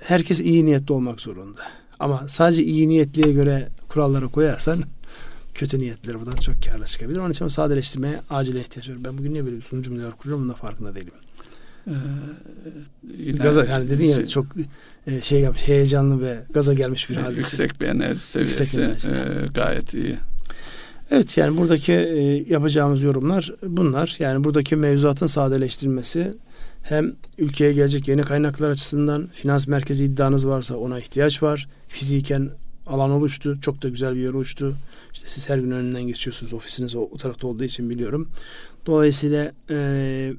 herkes 0.00 0.40
iyi 0.40 0.66
niyetli 0.66 0.92
olmak 0.92 1.20
zorunda. 1.20 1.60
Ama 2.00 2.24
sadece 2.28 2.62
iyi 2.62 2.88
niyetliye 2.88 3.32
göre 3.32 3.68
kuralları 3.88 4.28
koyarsan 4.28 4.84
kötü 5.54 5.78
niyetleri 5.78 6.20
buradan 6.20 6.36
çok 6.36 6.62
karlı 6.62 6.84
çıkabilir. 6.84 7.18
Onun 7.18 7.30
için 7.30 7.48
sadeleştirmeye 7.48 8.20
acil 8.30 8.54
ihtiyaç 8.54 8.90
var. 8.90 8.96
Ben 9.04 9.18
bugün 9.18 9.32
niye 9.32 9.44
böyle 9.44 9.56
uzun 9.56 9.82
cümleler 9.82 10.10
kuruyorum 10.10 10.44
bunun 10.44 10.52
da 10.52 10.56
farkında 10.56 10.94
değilim. 10.94 11.12
Ee, 11.86 13.32
gaza 13.32 13.64
yani 13.64 13.90
dediğin 13.90 14.10
ya 14.10 14.26
çok 14.26 14.46
e, 15.06 15.20
şey 15.20 15.40
yapmış 15.40 15.68
heyecanlı 15.68 16.22
ve 16.22 16.38
gaza 16.54 16.74
gelmiş 16.74 17.10
bir 17.10 17.16
halde. 17.16 17.36
Yüksek 17.36 17.80
bir 17.80 17.86
enerji 17.86 18.18
seviyesi 18.18 18.62
yüksek 18.62 18.80
enerji. 18.80 19.08
E, 19.08 19.46
gayet 19.54 19.94
iyi. 19.94 20.18
Evet 21.10 21.38
yani 21.38 21.58
buradaki 21.58 21.92
e, 21.92 22.44
yapacağımız 22.48 23.02
yorumlar 23.02 23.52
bunlar. 23.62 24.16
Yani 24.18 24.44
buradaki 24.44 24.76
mevzuatın 24.76 25.26
sadeleştirilmesi 25.26 26.34
hem 26.82 27.12
ülkeye 27.38 27.72
gelecek 27.72 28.08
yeni 28.08 28.22
kaynaklar 28.22 28.70
açısından 28.70 29.28
finans 29.32 29.66
merkezi 29.66 30.04
iddianız 30.04 30.48
varsa 30.48 30.76
ona 30.76 30.98
ihtiyaç 30.98 31.42
var. 31.42 31.68
Fiziken 31.88 32.50
alan 32.86 33.10
oluştu. 33.10 33.60
Çok 33.60 33.82
da 33.82 33.88
güzel 33.88 34.14
bir 34.14 34.20
yer 34.20 34.32
oluştu. 34.32 34.76
İşte 35.12 35.28
siz 35.28 35.48
her 35.48 35.58
gün 35.58 35.70
önünden 35.70 36.02
geçiyorsunuz. 36.02 36.52
Ofisiniz 36.52 36.96
o, 36.96 37.00
o 37.00 37.16
tarafta 37.16 37.46
olduğu 37.46 37.64
için 37.64 37.90
biliyorum. 37.90 38.28
Dolayısıyla 38.86 39.52
e, 39.70 40.32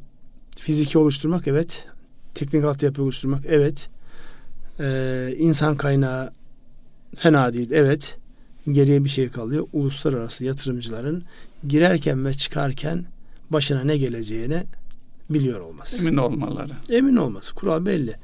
fiziki 0.58 0.98
oluşturmak 0.98 1.48
evet. 1.48 1.86
Teknik 2.34 2.64
altyapı 2.64 3.04
oluşturmak 3.04 3.46
evet. 3.46 3.90
E, 4.80 5.36
insan 5.38 5.78
kaynağı 5.78 6.32
fena 7.16 7.54
değil 7.54 7.72
evet. 7.72 8.18
Geriye 8.72 9.04
bir 9.04 9.10
şey 9.10 9.30
kalıyor. 9.30 9.66
Uluslararası 9.74 10.46
yatırımcıların 10.46 11.24
girerken 11.68 12.26
ve 12.26 12.34
çıkarken 12.34 13.06
başına 13.50 13.84
ne 13.84 13.98
geleceğine 13.98 14.64
biliyor 15.30 15.60
olması. 15.60 16.08
Emin 16.08 16.18
olmaları. 16.18 16.72
Emin 16.90 17.16
olması. 17.16 17.56
Kural 17.56 17.86
belli. 17.86 18.16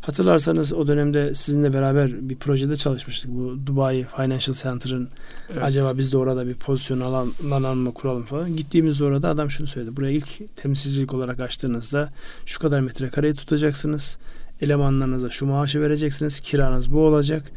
Hatırlarsanız 0.00 0.72
o 0.72 0.86
dönemde 0.86 1.34
sizinle 1.34 1.72
beraber 1.72 2.28
bir 2.28 2.36
projede 2.36 2.76
çalışmıştık. 2.76 3.30
Bu 3.30 3.66
Dubai 3.66 4.06
Financial 4.16 4.54
Center'ın 4.54 5.08
evet. 5.50 5.62
acaba 5.62 5.98
biz 5.98 6.12
de 6.12 6.16
orada 6.16 6.46
bir 6.46 6.54
pozisyon 6.54 7.00
alan 7.00 7.76
mı 7.76 7.94
kuralım 7.94 8.22
falan. 8.22 8.56
Gittiğimiz 8.56 9.02
orada 9.02 9.28
adam 9.28 9.50
şunu 9.50 9.66
söyledi. 9.66 9.96
Buraya 9.96 10.12
ilk 10.12 10.56
temsilcilik 10.56 11.14
olarak 11.14 11.40
açtığınızda 11.40 12.12
şu 12.46 12.60
kadar 12.60 12.80
metrekareyi 12.80 13.34
tutacaksınız. 13.34 14.18
Elemanlarınıza 14.60 15.30
şu 15.30 15.46
maaşı 15.46 15.80
vereceksiniz. 15.80 16.40
Kiranız 16.40 16.92
bu 16.92 17.00
olacak. 17.00 17.52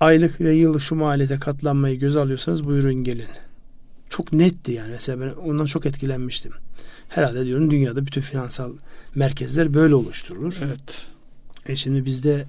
Aylık 0.00 0.40
ve 0.40 0.54
yıllık 0.54 0.82
şu 0.82 0.94
maliyete 0.94 1.38
katlanmayı 1.38 1.98
göz 1.98 2.16
alıyorsanız 2.16 2.64
buyurun 2.64 2.94
gelin. 2.94 3.28
Çok 4.08 4.32
netti 4.32 4.72
yani. 4.72 4.90
Mesela 4.90 5.20
ben 5.20 5.28
ondan 5.28 5.64
çok 5.64 5.86
etkilenmiştim. 5.86 6.52
Herhalde 7.08 7.44
diyorum 7.44 7.70
dünyada 7.70 8.06
bütün 8.06 8.20
finansal 8.20 8.72
merkezler 9.14 9.74
böyle 9.74 9.94
oluşturulur. 9.94 10.56
Evet. 10.62 11.06
E 11.66 11.76
şimdi 11.76 12.04
bizde 12.04 12.46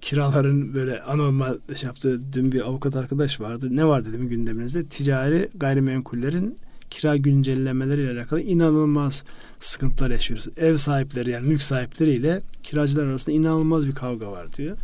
kiraların 0.00 0.74
böyle 0.74 1.02
anormal 1.02 1.58
şey 1.74 1.86
yaptığı 1.86 2.32
dün 2.32 2.52
bir 2.52 2.60
avukat 2.60 2.96
arkadaş 2.96 3.40
vardı. 3.40 3.68
Ne 3.70 3.84
var 3.84 4.04
dedim 4.06 4.28
gündeminizde? 4.28 4.84
Ticari 4.84 5.48
gayrimenkullerin 5.54 6.58
kira 6.90 7.16
güncellemeleri 7.16 8.02
ile 8.02 8.10
alakalı 8.10 8.40
inanılmaz 8.40 9.24
sıkıntılar 9.60 10.10
yaşıyoruz. 10.10 10.48
Ev 10.56 10.76
sahipleri 10.76 11.30
yani 11.30 11.48
mülk 11.48 11.62
sahipleriyle 11.62 12.40
kiracılar 12.62 13.06
arasında 13.06 13.36
inanılmaz 13.36 13.86
bir 13.86 13.94
kavga 13.94 14.32
var 14.32 14.52
diyor. 14.52 14.76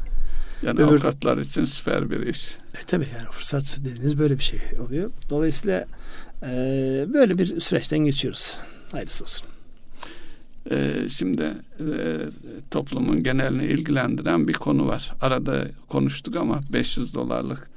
Yani 0.62 0.81
Öbür, 0.81 0.93
avukatlar 0.93 1.39
için 1.39 1.65
süper 1.65 2.11
bir 2.11 2.27
iş. 2.27 2.57
E 2.83 2.85
tabii 2.87 3.07
yani 3.19 3.31
fırsat 3.31 3.79
dediğiniz 3.85 4.19
böyle 4.19 4.39
bir 4.39 4.43
şey 4.43 4.61
oluyor. 4.81 5.11
Dolayısıyla 5.31 5.87
e, 6.43 6.49
böyle 7.12 7.39
bir 7.39 7.61
süreçten 7.61 7.99
geçiyoruz. 7.99 8.59
Hayırlısı 8.93 9.24
olsun. 9.24 9.49
Ee, 10.70 11.09
şimdi 11.09 11.43
e, 11.43 12.18
toplumun 12.70 13.22
genelini 13.22 13.64
ilgilendiren 13.64 14.49
bir 14.49 14.53
konu 14.53 14.87
var. 14.87 15.12
Arada 15.20 15.66
konuştuk 15.89 16.37
ama 16.37 16.61
500 16.72 17.14
dolarlık 17.14 17.70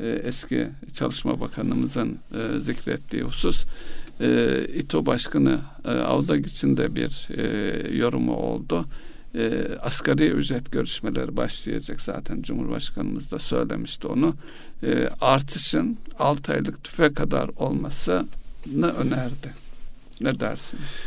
e, 0.00 0.08
eski 0.08 0.68
Çalışma 0.92 1.40
Bakanımızın 1.40 2.18
e, 2.34 2.60
zikrettiği 2.60 3.22
husus. 3.22 3.64
E, 4.20 4.60
İTO 4.74 5.06
Başkanı 5.06 5.58
e, 5.84 5.90
Avdag 5.90 6.46
için 6.46 6.76
de 6.76 6.96
bir 6.96 7.28
e, 7.30 7.96
yorumu 7.96 8.36
oldu. 8.36 8.84
E, 9.34 9.66
asgari 9.82 10.28
ücret 10.28 10.72
görüşmeleri 10.72 11.36
başlayacak 11.36 12.00
zaten 12.00 12.42
Cumhurbaşkanımız 12.42 13.30
da 13.30 13.38
söylemişti 13.38 14.06
onu. 14.06 14.34
E, 14.82 15.08
artışın 15.20 15.98
6 16.18 16.52
aylık 16.52 16.84
tüfe 16.84 17.14
kadar 17.14 17.50
olmasını 17.56 18.26
önerdi. 18.98 19.69
Ne 20.20 20.40
dersiniz? 20.40 21.04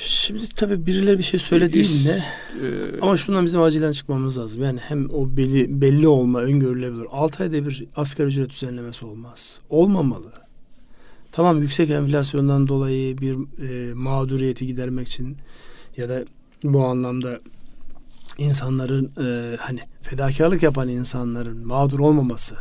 Şimdi 0.00 0.48
tabii 0.48 0.86
birileri 0.86 1.18
bir 1.18 1.22
şey 1.22 1.40
söylediğinde 1.40 2.22
e, 2.62 3.00
ama 3.00 3.16
şundan 3.16 3.46
bizim 3.46 3.62
acilen 3.62 3.92
çıkmamız 3.92 4.38
lazım. 4.38 4.64
Yani 4.64 4.78
hem 4.78 5.10
o 5.10 5.36
belli, 5.36 5.80
belli 5.80 6.08
olma 6.08 6.40
öngörülebilir. 6.40 7.06
6 7.12 7.42
ayda 7.42 7.66
bir 7.66 7.86
asgari 7.96 8.28
ücret 8.28 8.50
düzenlemesi 8.50 9.06
olmaz. 9.06 9.60
Olmamalı. 9.70 10.32
Tamam 11.32 11.62
yüksek 11.62 11.90
enflasyondan 11.90 12.68
dolayı 12.68 13.18
bir 13.18 13.36
e, 13.68 13.94
mağduriyeti 13.94 14.66
gidermek 14.66 15.06
için 15.06 15.36
ya 15.96 16.08
da 16.08 16.24
bu 16.64 16.84
anlamda 16.84 17.38
insanların 18.38 19.12
e, 19.24 19.56
hani 19.56 19.80
fedakarlık 20.02 20.62
yapan 20.62 20.88
insanların 20.88 21.66
mağdur 21.66 22.00
olmaması. 22.00 22.56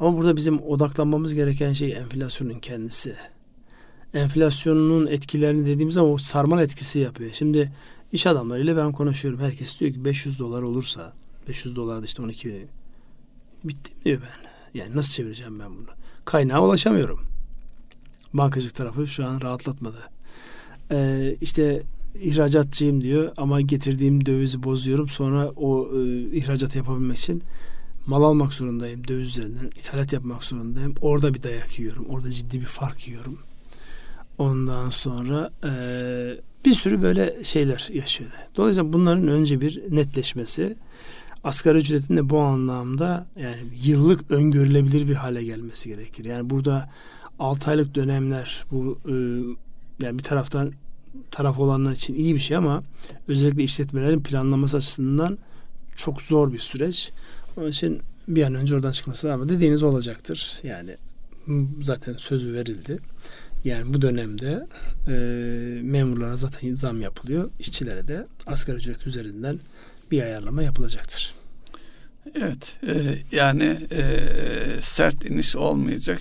Ama 0.00 0.16
burada 0.16 0.36
bizim 0.36 0.62
odaklanmamız 0.62 1.34
gereken 1.34 1.72
şey 1.72 1.92
enflasyonun 1.92 2.58
kendisi 2.58 3.14
enflasyonun 4.14 5.06
etkilerini 5.06 5.66
dediğimiz 5.66 5.94
zaman 5.94 6.12
o 6.12 6.18
sarmal 6.18 6.62
etkisi 6.62 6.98
yapıyor. 6.98 7.30
Şimdi 7.32 7.72
iş 8.12 8.26
adamlarıyla 8.26 8.76
ben 8.76 8.92
konuşuyorum. 8.92 9.40
Herkes 9.40 9.80
diyor 9.80 9.92
ki 9.92 10.04
500 10.04 10.38
dolar 10.38 10.62
olursa 10.62 11.12
500 11.48 11.76
dolar 11.76 12.02
işte 12.02 12.22
12 12.22 12.66
bitti 13.64 13.92
diyor 14.04 14.20
ben. 14.22 14.46
Yani 14.80 14.96
nasıl 14.96 15.12
çevireceğim 15.12 15.60
ben 15.60 15.76
bunu? 15.76 15.86
Kaynağa 16.24 16.62
ulaşamıyorum. 16.62 17.20
Bankacılık 18.34 18.74
tarafı 18.74 19.06
şu 19.06 19.26
an 19.26 19.40
rahatlatmadı. 19.40 19.98
Ee, 20.90 21.36
işte 21.40 21.82
ihracatçıyım 22.20 23.02
diyor 23.02 23.32
ama 23.36 23.60
getirdiğim 23.60 24.26
dövizi 24.26 24.62
bozuyorum. 24.62 25.08
Sonra 25.08 25.48
o 25.48 25.88
e, 25.96 26.20
ihracat 26.36 26.76
yapabilmek 26.76 27.18
için 27.18 27.42
mal 28.06 28.22
almak 28.22 28.52
zorundayım 28.52 29.08
döviz 29.08 29.28
üzerinden. 29.28 29.66
ithalat 29.66 30.12
yapmak 30.12 30.44
zorundayım. 30.44 30.94
Orada 31.00 31.34
bir 31.34 31.42
dayak 31.42 31.78
yiyorum. 31.78 32.06
Orada 32.08 32.30
ciddi 32.30 32.60
bir 32.60 32.66
fark 32.66 33.08
yiyorum. 33.08 33.38
Ondan 34.38 34.90
sonra 34.90 35.50
e, 35.64 35.70
bir 36.64 36.74
sürü 36.74 37.02
böyle 37.02 37.44
şeyler 37.44 37.88
yaşıyordu. 37.92 38.34
Dolayısıyla 38.56 38.92
bunların 38.92 39.28
önce 39.28 39.60
bir 39.60 39.82
netleşmesi, 39.90 40.76
asgari 41.44 41.78
ücretin 41.78 42.16
de 42.16 42.30
bu 42.30 42.40
anlamda 42.40 43.26
yani 43.36 43.56
yıllık 43.84 44.30
öngörülebilir 44.30 45.08
bir 45.08 45.14
hale 45.14 45.44
gelmesi 45.44 45.88
gerekir. 45.88 46.24
Yani 46.24 46.50
burada 46.50 46.90
6 47.38 47.70
aylık 47.70 47.94
dönemler 47.94 48.64
bu 48.70 48.98
e, 49.08 49.14
yani 50.04 50.18
bir 50.18 50.22
taraftan 50.22 50.72
taraf 51.30 51.58
olanlar 51.58 51.92
için 51.92 52.14
iyi 52.14 52.34
bir 52.34 52.40
şey 52.40 52.56
ama 52.56 52.82
özellikle 53.28 53.62
işletmelerin 53.62 54.22
planlaması 54.22 54.76
açısından 54.76 55.38
çok 55.96 56.22
zor 56.22 56.52
bir 56.52 56.58
süreç. 56.58 57.12
Onun 57.56 57.68
için 57.68 58.00
bir 58.28 58.42
an 58.42 58.54
önce 58.54 58.74
oradan 58.74 58.92
çıkması 58.92 59.32
ama 59.32 59.48
dediğiniz 59.48 59.82
olacaktır. 59.82 60.60
Yani 60.62 60.96
zaten 61.80 62.14
sözü 62.16 62.54
verildi. 62.54 62.98
Yani 63.66 63.94
bu 63.94 64.02
dönemde 64.02 64.66
e, 65.08 65.12
memurlara 65.82 66.36
zaten 66.36 66.74
zam 66.74 67.00
yapılıyor. 67.00 67.50
İşçilere 67.58 68.08
de 68.08 68.26
asgari 68.46 68.76
ücret 68.76 69.06
üzerinden 69.06 69.60
bir 70.10 70.22
ayarlama 70.22 70.62
yapılacaktır. 70.62 71.34
Evet, 72.34 72.76
e, 72.86 73.18
yani 73.32 73.78
e, 73.90 74.02
sert 74.80 75.24
iniş 75.24 75.56
olmayacak. 75.56 76.18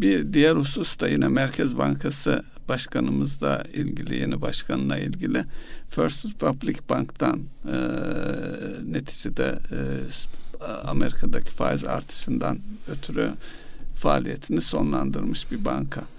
Bir 0.00 0.32
diğer 0.32 0.56
husus 0.56 1.00
da 1.00 1.08
yine 1.08 1.28
Merkez 1.28 1.78
Bankası 1.78 2.42
Başkanımızla 2.68 3.64
ilgili, 3.74 4.16
yeni 4.16 4.40
başkanla 4.40 4.98
ilgili 4.98 5.44
First 5.90 6.26
Republic 6.26 6.78
Bank'tan 6.88 7.40
e, 7.64 7.76
neticede 8.92 9.58
e, 9.72 9.78
Amerika'daki 10.84 11.50
faiz 11.50 11.84
artışından 11.84 12.58
ötürü 12.88 13.30
faaliyetini 14.00 14.60
sonlandırmış 14.60 15.50
bir 15.50 15.64
banka. 15.64 16.15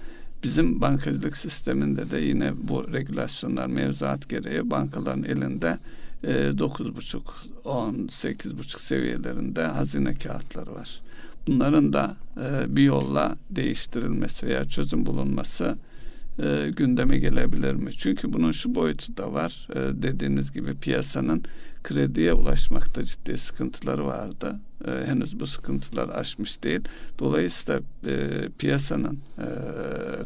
Bizim 0.48 0.82
bankacılık 0.82 1.38
sisteminde 1.38 2.12
de 2.12 2.18
yine 2.18 2.52
bu 2.64 2.93
regülasyonlar 2.93 3.68
mevzuat 3.68 4.30
gereği 4.30 4.70
bankaların 4.70 5.24
elinde 5.24 5.78
e, 6.24 6.58
dokuz 6.58 6.95
buçuk, 6.95 7.36
on, 7.66 8.08
sekiz 8.08 8.58
buçuk 8.58 8.82
seviyelerinde 8.82 9.64
hazine 9.64 10.14
kağıtları 10.14 10.76
var. 10.76 11.02
Bunların 11.48 11.93
da 11.93 12.16
e, 12.38 12.76
bir 12.76 12.84
yolla 12.84 13.36
değiştirilmesi 13.50 14.48
veya 14.48 14.66
çözüm 14.66 15.06
bulunması 15.06 15.78
e, 16.39 16.70
gündeme 16.78 17.18
gelebilir 17.18 17.74
mi? 17.74 17.91
Çünkü 17.98 18.34
bunun 18.34 18.52
şu 18.52 18.76
boyutu 18.76 19.18
da 19.18 19.34
var. 19.34 19.68
Dediğiniz 19.93 20.52
gibi 20.52 20.76
piyasanın 20.76 21.43
krediye 21.88 22.33
ulaşmakta 22.33 23.03
ciddi 23.03 23.38
sıkıntıları 23.38 24.05
vardı. 24.05 24.59
E, 24.88 25.07
henüz 25.07 25.39
bu 25.39 25.47
sıkıntılar 25.47 26.09
aşmış 26.09 26.63
değil. 26.63 26.81
Dolayısıyla 27.19 27.79
e, 28.07 28.49
piyasanın 28.57 29.19
e, 29.38 29.45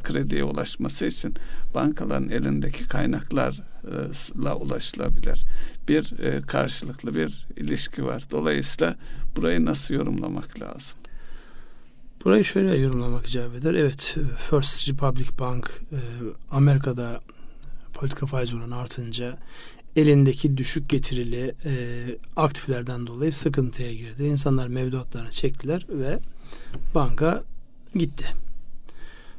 krediye 0.04 0.44
ulaşması 0.44 1.06
için 1.06 1.34
bankaların 1.76 2.30
elindeki 2.30 2.88
kaynaklarla 2.88 4.56
ulaşılabilir. 4.56 5.44
Bir 5.88 6.20
e, 6.20 6.42
karşılıklı 6.42 7.16
bir 7.16 7.48
ilişki 7.58 8.06
var. 8.06 8.24
Dolayısıyla 8.32 8.96
burayı 9.36 9.66
nasıl 9.66 9.94
yorumlamak 9.94 10.60
lazım? 10.60 10.98
Burayı 12.26 12.44
şöyle 12.44 12.76
yorumlamak 12.76 13.28
icap 13.28 13.56
eder. 13.56 13.74
Evet, 13.74 14.18
First 14.50 14.90
Republic 14.90 15.30
Bank 15.40 15.82
e, 15.92 15.98
Amerika'da 16.52 17.22
politika 17.94 18.26
faiz 18.26 18.54
oranı 18.54 18.78
artınca 18.78 19.38
elindeki 19.96 20.58
düşük 20.58 20.90
getirili 20.90 21.56
e, 21.66 21.74
aktiflerden 22.36 23.08
dolayı 23.08 23.34
sıkıntıya 23.34 23.94
girdi. 23.94 24.24
İnsanlar 24.24 24.68
mevduatlarını 24.68 25.32
çektiler 25.32 25.86
ve 25.90 26.20
banka 26.96 27.44
gitti. 27.96 28.26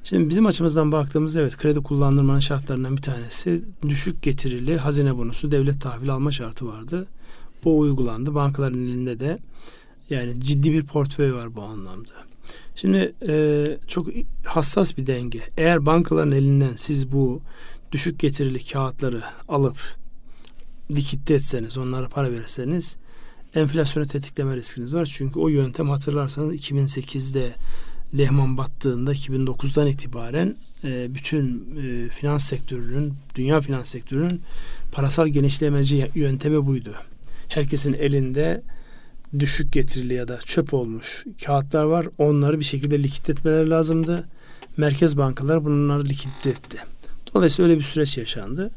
Şimdi 0.05 0.29
bizim 0.29 0.47
açımızdan 0.47 0.93
baktığımızda 0.93 1.41
evet 1.41 1.57
kredi 1.57 1.81
kullandırmanın 1.81 2.39
şartlarından 2.39 2.97
bir 2.97 3.03
tanesi 3.03 3.65
düşük 3.89 4.23
getirili 4.23 4.77
hazine 4.77 5.17
bonusu 5.17 5.51
devlet 5.51 5.81
tahvil 5.81 6.11
alma 6.11 6.31
şartı 6.31 6.67
vardı. 6.67 7.07
Bu 7.65 7.79
uygulandı. 7.79 8.35
Bankaların 8.35 8.79
elinde 8.79 9.21
de 9.21 9.39
yani 10.11 10.41
ciddi 10.41 10.73
bir 10.73 10.85
portföy 10.87 11.33
var 11.33 11.57
bu 11.57 11.63
anlamda. 11.63 12.13
Şimdi 12.75 13.15
e, 13.29 13.67
çok 13.89 14.07
hassas 14.47 14.97
bir 14.97 15.07
denge. 15.07 15.41
Eğer 15.57 15.87
bankaların 15.87 16.33
elinden 16.33 16.73
siz 16.77 17.13
bu 17.13 17.41
düşük 17.93 18.19
getirili 18.19 18.65
kağıtları 18.65 19.23
alıp 19.49 20.02
likitte 20.97 21.35
etseniz, 21.35 21.79
onlara 21.79 22.09
para 22.09 22.33
verirseniz 22.33 22.97
enflasyonu 23.55 24.07
tetikleme 24.07 24.57
riskiniz 24.57 24.95
var. 24.95 25.07
Çünkü 25.07 25.41
o 25.41 25.49
yöntem 25.49 25.89
hatırlarsanız 25.89 26.55
2008'de 26.55 27.55
Lehman 28.19 28.57
battığında 28.57 29.13
2009'dan 29.13 29.87
itibaren 29.87 30.57
e, 30.85 31.15
bütün 31.15 31.77
e, 31.77 32.09
finans 32.09 32.45
sektörünün, 32.45 33.15
dünya 33.35 33.61
finans 33.61 33.89
sektörünün 33.89 34.41
parasal 34.93 35.29
genişlemeci 35.29 36.11
yöntemi 36.15 36.67
buydu. 36.67 36.95
Herkesin 37.49 37.93
elinde 37.93 38.63
düşük 39.39 39.73
getirili 39.73 40.15
ya 40.15 40.29
da 40.29 40.39
çöp 40.39 40.75
olmuş 40.75 41.25
kağıtlar 41.45 41.85
var. 41.85 42.07
Onları 42.19 42.59
bir 42.59 42.65
şekilde 42.65 43.03
likit 43.03 43.31
etmeleri 43.31 43.71
lazımdı. 43.71 44.29
Merkez 44.77 45.17
bankalar 45.17 45.65
bunları 45.65 46.05
likit. 46.05 46.31
Dolayısıyla 47.35 47.71
öyle 47.71 47.79
bir 47.79 47.85
süreç 47.85 48.19
yaşandı. 48.19 48.71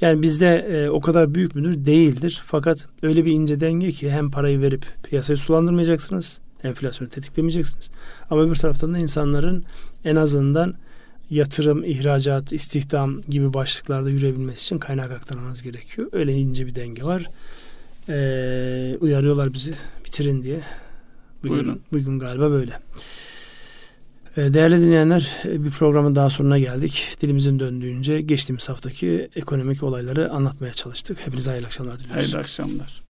Yani 0.00 0.22
bizde 0.22 0.56
e, 0.56 0.90
o 0.90 1.00
kadar 1.00 1.34
büyük 1.34 1.54
müdür? 1.54 1.84
Değildir. 1.86 2.40
Fakat 2.44 2.88
öyle 3.02 3.24
bir 3.24 3.32
ince 3.32 3.60
denge 3.60 3.92
ki 3.92 4.10
hem 4.10 4.30
parayı 4.30 4.60
verip 4.60 4.86
piyasayı 5.02 5.36
sulandırmayacaksınız. 5.36 6.40
Enflasyonu 6.64 7.10
tetiklemeyeceksiniz. 7.10 7.90
Ama 8.30 8.42
öbür 8.42 8.56
taraftan 8.56 8.94
da 8.94 8.98
insanların 8.98 9.64
en 10.04 10.16
azından 10.16 10.74
yatırım, 11.30 11.84
ihracat, 11.84 12.52
istihdam 12.52 13.20
gibi 13.20 13.54
başlıklarda 13.54 14.10
yürüyebilmesi 14.10 14.62
için 14.62 14.78
kaynak 14.78 15.10
aktarmanız 15.10 15.62
gerekiyor. 15.62 16.08
Öyle 16.12 16.32
ince 16.32 16.66
bir 16.66 16.74
denge 16.74 17.02
var. 17.02 17.26
Ee, 18.08 18.96
uyarıyorlar 19.00 19.52
bizi 19.52 19.74
bitirin 20.04 20.42
diye. 20.42 20.60
Bugün, 21.42 21.54
Buyurun. 21.54 21.80
Bugün 21.92 22.18
galiba 22.18 22.50
böyle. 22.50 22.72
Ee, 24.40 24.54
değerli 24.54 24.80
dinleyenler 24.82 25.30
bir 25.44 25.70
programın 25.70 26.16
daha 26.16 26.30
sonuna 26.30 26.58
geldik. 26.58 27.16
Dilimizin 27.20 27.60
döndüğünce 27.60 28.20
geçtiğimiz 28.20 28.68
haftaki 28.68 29.28
ekonomik 29.36 29.82
olayları 29.82 30.30
anlatmaya 30.30 30.72
çalıştık. 30.72 31.26
Hepinize 31.26 31.50
hayırlı 31.50 31.66
akşamlar 31.66 31.98
diliyoruz. 31.98 32.16
Hayırlı 32.16 32.38
akşamlar. 32.38 33.02